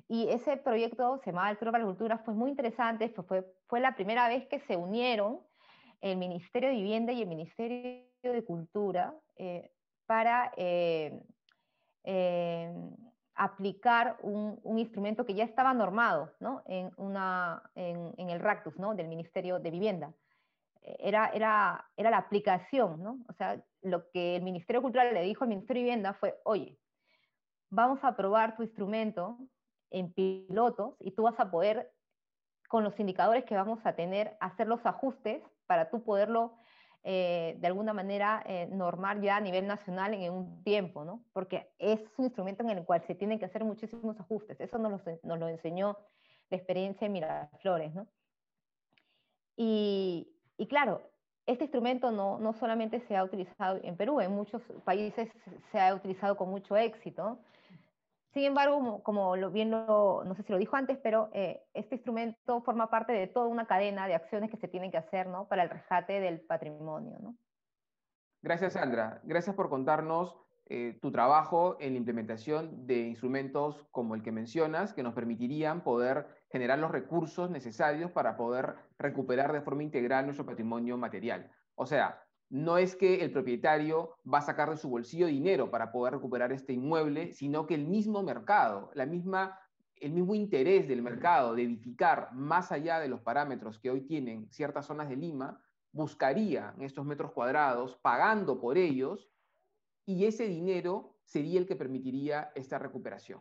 Y 0.08 0.28
ese 0.28 0.56
proyecto 0.56 1.18
se 1.18 1.30
llamaba 1.30 1.50
El 1.50 1.58
Toro 1.58 1.72
para 1.72 1.84
la 1.84 1.88
Cultura, 1.88 2.18
fue 2.18 2.34
muy 2.34 2.50
interesante, 2.50 3.08
fue, 3.08 3.44
fue 3.66 3.80
la 3.80 3.94
primera 3.94 4.28
vez 4.28 4.46
que 4.46 4.60
se 4.60 4.76
unieron 4.76 5.40
el 6.00 6.16
Ministerio 6.16 6.70
de 6.70 6.76
Vivienda 6.76 7.12
y 7.12 7.22
el 7.22 7.28
Ministerio 7.28 8.04
de 8.22 8.44
Cultura 8.44 9.14
eh, 9.36 9.70
para 10.06 10.52
eh, 10.56 11.20
aplicar 13.34 14.18
un, 14.22 14.78
instrumento 14.78 15.24
que 15.24 15.34
ya 15.34 15.44
estaba 15.44 15.72
normado 15.74 16.32
en, 16.66 16.90
una, 16.96 17.62
en, 17.74 18.30
el 18.30 18.40
RACTUS 18.40 18.78
¿no? 18.78 18.94
del 18.94 19.08
Ministerio 19.08 19.58
de 19.58 19.70
Vivienda. 19.70 20.12
Era, 20.82 21.30
era, 21.34 21.86
era 21.96 22.10
la 22.10 22.18
aplicación, 22.18 23.02
¿no? 23.02 23.18
o 23.28 23.32
sea, 23.34 23.62
lo 23.82 24.10
que 24.10 24.36
el 24.36 24.42
Ministerio 24.42 24.82
Cultural 24.82 25.12
le 25.12 25.22
dijo 25.22 25.44
al 25.44 25.50
Ministerio 25.50 25.80
de 25.80 25.84
Vivienda 25.84 26.14
fue, 26.14 26.40
oye, 26.44 26.78
vamos 27.70 28.00
a 28.02 28.16
probar 28.16 28.56
tu 28.56 28.62
instrumento 28.62 29.38
en 29.90 30.12
pilotos 30.12 30.94
y 31.00 31.12
tú 31.12 31.22
vas 31.22 31.38
a 31.38 31.50
poder, 31.50 31.92
con 32.68 32.84
los 32.84 32.98
indicadores 32.98 33.44
que 33.44 33.54
vamos 33.54 33.80
a 33.84 33.94
tener, 33.94 34.36
hacer 34.40 34.66
los 34.66 34.84
ajustes 34.86 35.42
para 35.66 35.90
tú 35.90 36.02
poderlo 36.02 36.56
eh, 37.02 37.56
de 37.58 37.66
alguna 37.66 37.92
manera 37.92 38.42
eh, 38.46 38.68
normar 38.70 39.20
ya 39.20 39.36
a 39.36 39.40
nivel 39.40 39.66
nacional 39.66 40.14
en 40.14 40.32
un 40.32 40.62
tiempo, 40.62 41.04
¿no? 41.04 41.24
Porque 41.32 41.72
es 41.78 42.00
un 42.18 42.26
instrumento 42.26 42.62
en 42.62 42.70
el 42.70 42.84
cual 42.84 43.02
se 43.06 43.14
tienen 43.14 43.38
que 43.38 43.46
hacer 43.46 43.64
muchísimos 43.64 44.20
ajustes. 44.20 44.60
Eso 44.60 44.78
nos 44.78 44.92
lo, 44.92 45.18
nos 45.22 45.38
lo 45.38 45.48
enseñó 45.48 45.96
la 46.50 46.56
experiencia 46.58 47.06
en 47.06 47.12
Miraflores, 47.12 47.94
¿no? 47.94 48.06
Y, 49.56 50.39
y 50.60 50.66
claro, 50.66 51.00
este 51.46 51.64
instrumento 51.64 52.10
no, 52.10 52.38
no, 52.38 52.52
solamente 52.52 53.00
se 53.08 53.16
ha 53.16 53.24
utilizado 53.24 53.80
en 53.82 53.96
Perú, 53.96 54.20
en 54.20 54.30
muchos 54.30 54.60
países 54.84 55.30
se 55.72 55.80
ha 55.80 55.94
utilizado 55.94 56.36
con 56.36 56.50
mucho 56.50 56.76
éxito. 56.76 57.38
Sin 58.34 58.44
embargo, 58.44 59.02
como 59.02 59.36
lo, 59.36 59.50
bien 59.50 59.70
lo, 59.70 60.22
no 60.22 60.34
sé 60.34 60.42
si 60.42 60.52
lo 60.52 60.58
dijo 60.58 60.76
antes, 60.76 60.98
pero 61.02 61.30
eh, 61.32 61.62
este 61.72 61.94
instrumento 61.94 62.60
forma 62.60 62.90
parte 62.90 63.14
de 63.14 63.26
toda 63.26 63.46
una 63.46 63.66
cadena 63.66 64.06
de 64.06 64.14
acciones 64.14 64.50
que 64.50 64.58
se 64.58 64.68
tienen 64.68 64.90
que 64.90 64.98
hacer 64.98 65.28
¿no? 65.28 65.48
para 65.48 65.62
el 65.62 65.70
rescate 65.70 66.20
del 66.20 66.40
patrimonio. 66.42 67.16
¿no? 67.20 67.34
Gracias, 68.42 68.74
Sandra. 68.74 69.22
Gracias 69.24 69.56
por 69.56 69.70
contarnos 69.70 70.36
eh, 70.66 70.98
tu 71.00 71.10
trabajo 71.10 71.78
en 71.80 71.94
la 71.94 71.98
implementación 71.98 72.86
de 72.86 72.98
instrumentos 73.08 73.82
como 73.92 74.14
el 74.14 74.22
que 74.22 74.30
mencionas, 74.30 74.92
que 74.92 75.02
nos 75.02 75.14
permitirían 75.14 75.82
poder 75.82 76.26
generar 76.50 76.78
los 76.78 76.90
recursos 76.90 77.50
necesarios 77.50 78.10
para 78.10 78.36
poder 78.36 78.74
recuperar 78.98 79.52
de 79.52 79.60
forma 79.60 79.82
integral 79.82 80.26
nuestro 80.26 80.44
patrimonio 80.44 80.98
material. 80.98 81.50
O 81.76 81.86
sea, 81.86 82.22
no 82.50 82.78
es 82.78 82.96
que 82.96 83.22
el 83.22 83.30
propietario 83.30 84.16
va 84.32 84.38
a 84.38 84.42
sacar 84.42 84.70
de 84.70 84.76
su 84.76 84.90
bolsillo 84.90 85.28
dinero 85.28 85.70
para 85.70 85.92
poder 85.92 86.14
recuperar 86.14 86.52
este 86.52 86.72
inmueble, 86.72 87.32
sino 87.32 87.66
que 87.66 87.76
el 87.76 87.86
mismo 87.86 88.24
mercado, 88.24 88.90
la 88.94 89.06
misma, 89.06 89.56
el 89.96 90.10
mismo 90.10 90.34
interés 90.34 90.88
del 90.88 91.02
mercado 91.02 91.54
de 91.54 91.62
edificar 91.62 92.32
más 92.32 92.72
allá 92.72 92.98
de 92.98 93.08
los 93.08 93.20
parámetros 93.20 93.78
que 93.78 93.90
hoy 93.90 94.00
tienen 94.00 94.50
ciertas 94.50 94.86
zonas 94.86 95.08
de 95.08 95.16
Lima, 95.16 95.62
buscaría 95.92 96.74
estos 96.80 97.06
metros 97.06 97.32
cuadrados, 97.32 97.96
pagando 98.02 98.60
por 98.60 98.76
ellos, 98.76 99.30
y 100.04 100.24
ese 100.24 100.48
dinero 100.48 101.16
sería 101.22 101.60
el 101.60 101.66
que 101.66 101.76
permitiría 101.76 102.50
esta 102.56 102.78
recuperación. 102.80 103.40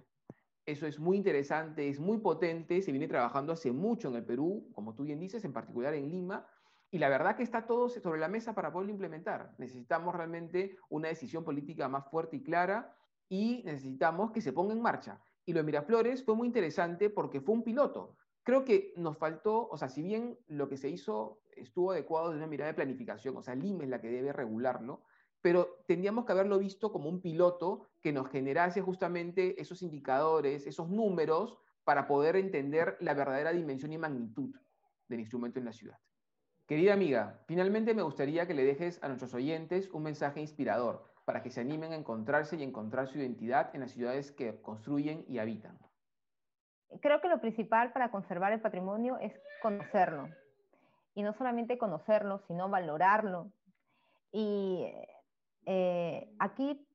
Eso 0.69 0.85
es 0.85 0.99
muy 0.99 1.17
interesante, 1.17 1.89
es 1.89 1.99
muy 1.99 2.19
potente, 2.19 2.83
se 2.83 2.91
viene 2.91 3.07
trabajando 3.07 3.53
hace 3.53 3.71
mucho 3.71 4.09
en 4.09 4.17
el 4.17 4.23
Perú, 4.23 4.69
como 4.71 4.93
tú 4.93 5.03
bien 5.03 5.19
dices, 5.19 5.43
en 5.43 5.51
particular 5.51 5.95
en 5.95 6.07
Lima, 6.07 6.47
y 6.91 6.99
la 6.99 7.09
verdad 7.09 7.35
que 7.35 7.41
está 7.41 7.65
todo 7.65 7.89
sobre 7.89 8.19
la 8.19 8.27
mesa 8.27 8.53
para 8.53 8.71
poderlo 8.71 8.91
implementar. 8.91 9.55
Necesitamos 9.57 10.13
realmente 10.13 10.77
una 10.89 11.07
decisión 11.07 11.43
política 11.43 11.87
más 11.89 12.07
fuerte 12.11 12.37
y 12.37 12.43
clara 12.43 12.95
y 13.27 13.63
necesitamos 13.65 14.31
que 14.31 14.41
se 14.41 14.53
ponga 14.53 14.73
en 14.73 14.81
marcha. 14.81 15.19
Y 15.43 15.53
lo 15.53 15.59
de 15.59 15.63
Miraflores 15.63 16.23
fue 16.23 16.35
muy 16.35 16.45
interesante 16.45 17.09
porque 17.09 17.41
fue 17.41 17.55
un 17.55 17.63
piloto. 17.63 18.15
Creo 18.43 18.63
que 18.63 18.93
nos 18.95 19.17
faltó, 19.17 19.67
o 19.69 19.75
sea, 19.75 19.89
si 19.89 20.03
bien 20.03 20.37
lo 20.45 20.69
que 20.69 20.77
se 20.77 20.89
hizo 20.89 21.41
estuvo 21.55 21.93
adecuado 21.93 22.27
desde 22.27 22.41
una 22.41 22.47
mirada 22.47 22.69
de 22.71 22.75
planificación, 22.75 23.35
o 23.35 23.41
sea, 23.41 23.55
Lima 23.55 23.85
es 23.85 23.89
la 23.89 24.01
que 24.01 24.11
debe 24.11 24.33
regularlo, 24.33 25.01
pero 25.41 25.77
tendríamos 25.87 26.25
que 26.25 26.31
haberlo 26.31 26.59
visto 26.59 26.91
como 26.91 27.09
un 27.09 27.21
piloto 27.21 27.87
que 28.01 28.11
nos 28.11 28.29
generase 28.29 28.81
justamente 28.81 29.59
esos 29.61 29.81
indicadores, 29.81 30.67
esos 30.67 30.89
números, 30.89 31.57
para 31.83 32.07
poder 32.07 32.35
entender 32.35 32.97
la 32.99 33.13
verdadera 33.13 33.51
dimensión 33.51 33.93
y 33.93 33.97
magnitud 33.97 34.55
del 35.07 35.19
instrumento 35.21 35.59
en 35.59 35.65
la 35.65 35.73
ciudad. 35.73 35.97
Querida 36.67 36.93
amiga, 36.93 37.41
finalmente 37.47 37.95
me 37.95 38.03
gustaría 38.03 38.45
que 38.45 38.53
le 38.53 38.63
dejes 38.63 39.01
a 39.03 39.07
nuestros 39.07 39.33
oyentes 39.33 39.89
un 39.89 40.03
mensaje 40.03 40.39
inspirador 40.39 41.03
para 41.25 41.41
que 41.41 41.49
se 41.49 41.61
animen 41.61 41.93
a 41.93 41.95
encontrarse 41.95 42.57
y 42.57 42.63
encontrar 42.63 43.07
su 43.07 43.17
identidad 43.17 43.71
en 43.73 43.81
las 43.81 43.91
ciudades 43.91 44.31
que 44.31 44.61
construyen 44.61 45.25
y 45.27 45.39
habitan. 45.39 45.79
Creo 47.01 47.21
que 47.21 47.29
lo 47.29 47.39
principal 47.39 47.91
para 47.91 48.11
conservar 48.11 48.51
el 48.51 48.61
patrimonio 48.61 49.17
es 49.19 49.33
conocerlo. 49.61 50.27
Y 51.15 51.23
no 51.23 51.33
solamente 51.33 51.77
conocerlo, 51.77 52.39
sino 52.47 52.69
valorarlo. 52.69 53.51
Y 54.31 54.85
eh, 55.65 56.29
aquí 56.39 56.85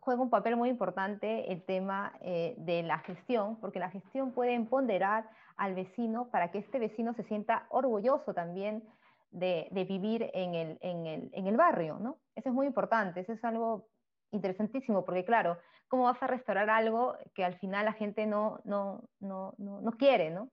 juega 0.00 0.20
un 0.20 0.30
papel 0.30 0.56
muy 0.56 0.68
importante 0.68 1.52
el 1.52 1.62
tema 1.62 2.12
eh, 2.20 2.54
de 2.58 2.82
la 2.82 2.98
gestión, 2.98 3.56
porque 3.60 3.78
la 3.78 3.90
gestión 3.90 4.32
puede 4.32 4.54
empoderar 4.54 5.30
al 5.56 5.74
vecino 5.74 6.28
para 6.30 6.50
que 6.50 6.58
este 6.58 6.78
vecino 6.78 7.14
se 7.14 7.22
sienta 7.24 7.66
orgulloso 7.68 8.34
también 8.34 8.82
de, 9.30 9.68
vivir 9.88 10.30
en 10.34 10.54
el, 10.54 10.78
en, 10.80 11.46
el, 11.46 11.56
barrio, 11.56 11.98
¿no? 12.00 12.18
Eso 12.34 12.48
es 12.48 12.54
muy 12.54 12.66
importante, 12.66 13.20
eso 13.20 13.32
es 13.32 13.44
algo 13.44 13.88
interesantísimo, 14.32 15.04
porque 15.04 15.24
claro, 15.24 15.58
¿cómo 15.88 16.04
vas 16.04 16.22
a 16.22 16.26
restaurar 16.26 16.68
algo 16.68 17.16
que 17.34 17.44
al 17.44 17.54
final 17.58 17.84
la 17.84 17.92
gente 17.92 18.26
no, 18.26 18.60
no, 18.64 19.04
no, 19.20 19.54
no 19.58 19.92
quiere, 19.92 20.30
¿no? 20.30 20.50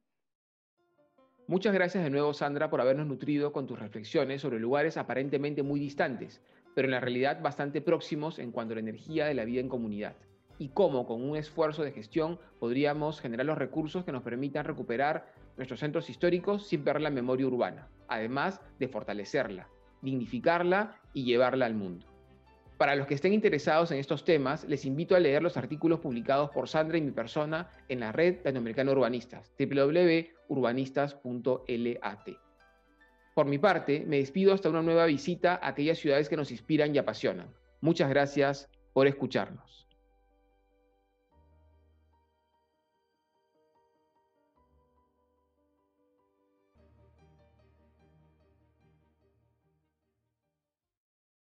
Muchas 1.50 1.74
gracias 1.74 2.04
de 2.04 2.12
nuevo, 2.12 2.32
Sandra, 2.36 2.70
por 2.70 2.80
habernos 2.80 3.08
nutrido 3.08 3.52
con 3.52 3.66
tus 3.66 3.80
reflexiones 3.80 4.42
sobre 4.42 4.60
lugares 4.60 4.98
aparentemente 4.98 5.64
muy 5.64 5.80
distantes, 5.80 6.44
pero 6.80 6.88
en 6.88 6.92
la 6.92 7.02
realidad 7.02 7.42
bastante 7.42 7.82
próximos 7.82 8.40
en 8.40 8.54
cuanto 8.54 8.72
a 8.72 8.76
la 8.76 8.80
energía 8.80 9.26
de 9.26 9.34
la 9.34 9.44
vida 9.44 9.60
en 9.60 9.68
comunidad, 9.68 10.16
y 10.58 10.70
cómo 10.70 11.06
con 11.06 11.22
un 11.22 11.36
esfuerzo 11.36 11.84
de 11.84 11.92
gestión 11.92 12.40
podríamos 12.58 13.20
generar 13.20 13.46
los 13.46 13.58
recursos 13.58 14.06
que 14.06 14.14
nos 14.14 14.24
permitan 14.24 14.64
recuperar 14.64 15.30
nuestros 15.58 15.82
centros 15.82 16.10
históricos 16.10 16.70
sin 16.70 16.86
perder 16.86 17.02
la 17.02 17.10
memoria 17.10 17.48
urbana, 17.48 17.90
además 18.08 18.62
de 18.80 18.88
fortalecerla, 18.88 19.68
dignificarla 20.02 21.02
y 21.14 21.26
llevarla 21.26 21.66
al 21.66 21.74
mundo. 21.74 22.06
Para 22.78 22.96
los 22.96 23.08
que 23.08 23.16
estén 23.16 23.34
interesados 23.34 23.92
en 23.92 23.98
estos 23.98 24.24
temas, 24.24 24.64
les 24.64 24.86
invito 24.86 25.18
a 25.18 25.20
leer 25.20 25.44
los 25.44 25.58
artículos 25.58 26.00
publicados 26.00 26.50
por 26.52 26.70
Sandra 26.70 26.98
y 26.98 27.02
mi 27.02 27.12
persona 27.12 27.70
en 27.90 28.00
la 28.00 28.14
red 28.14 28.38
latinoamericana 28.46 28.94
urbanistas, 28.94 29.52
www.urbanistas.lat. 29.60 32.49
Por 33.40 33.48
mi 33.48 33.58
parte, 33.58 34.04
me 34.06 34.18
despido 34.18 34.54
hasta 34.54 34.68
una 34.68 34.82
nueva 34.82 35.06
visita 35.06 35.58
a 35.64 35.70
aquellas 35.70 35.98
ciudades 35.98 36.28
que 36.28 36.36
nos 36.36 36.52
inspiran 36.52 36.94
y 36.94 36.98
apasionan. 36.98 37.48
Muchas 37.80 38.10
gracias 38.10 38.68
por 38.92 39.08
escucharnos. 39.08 39.88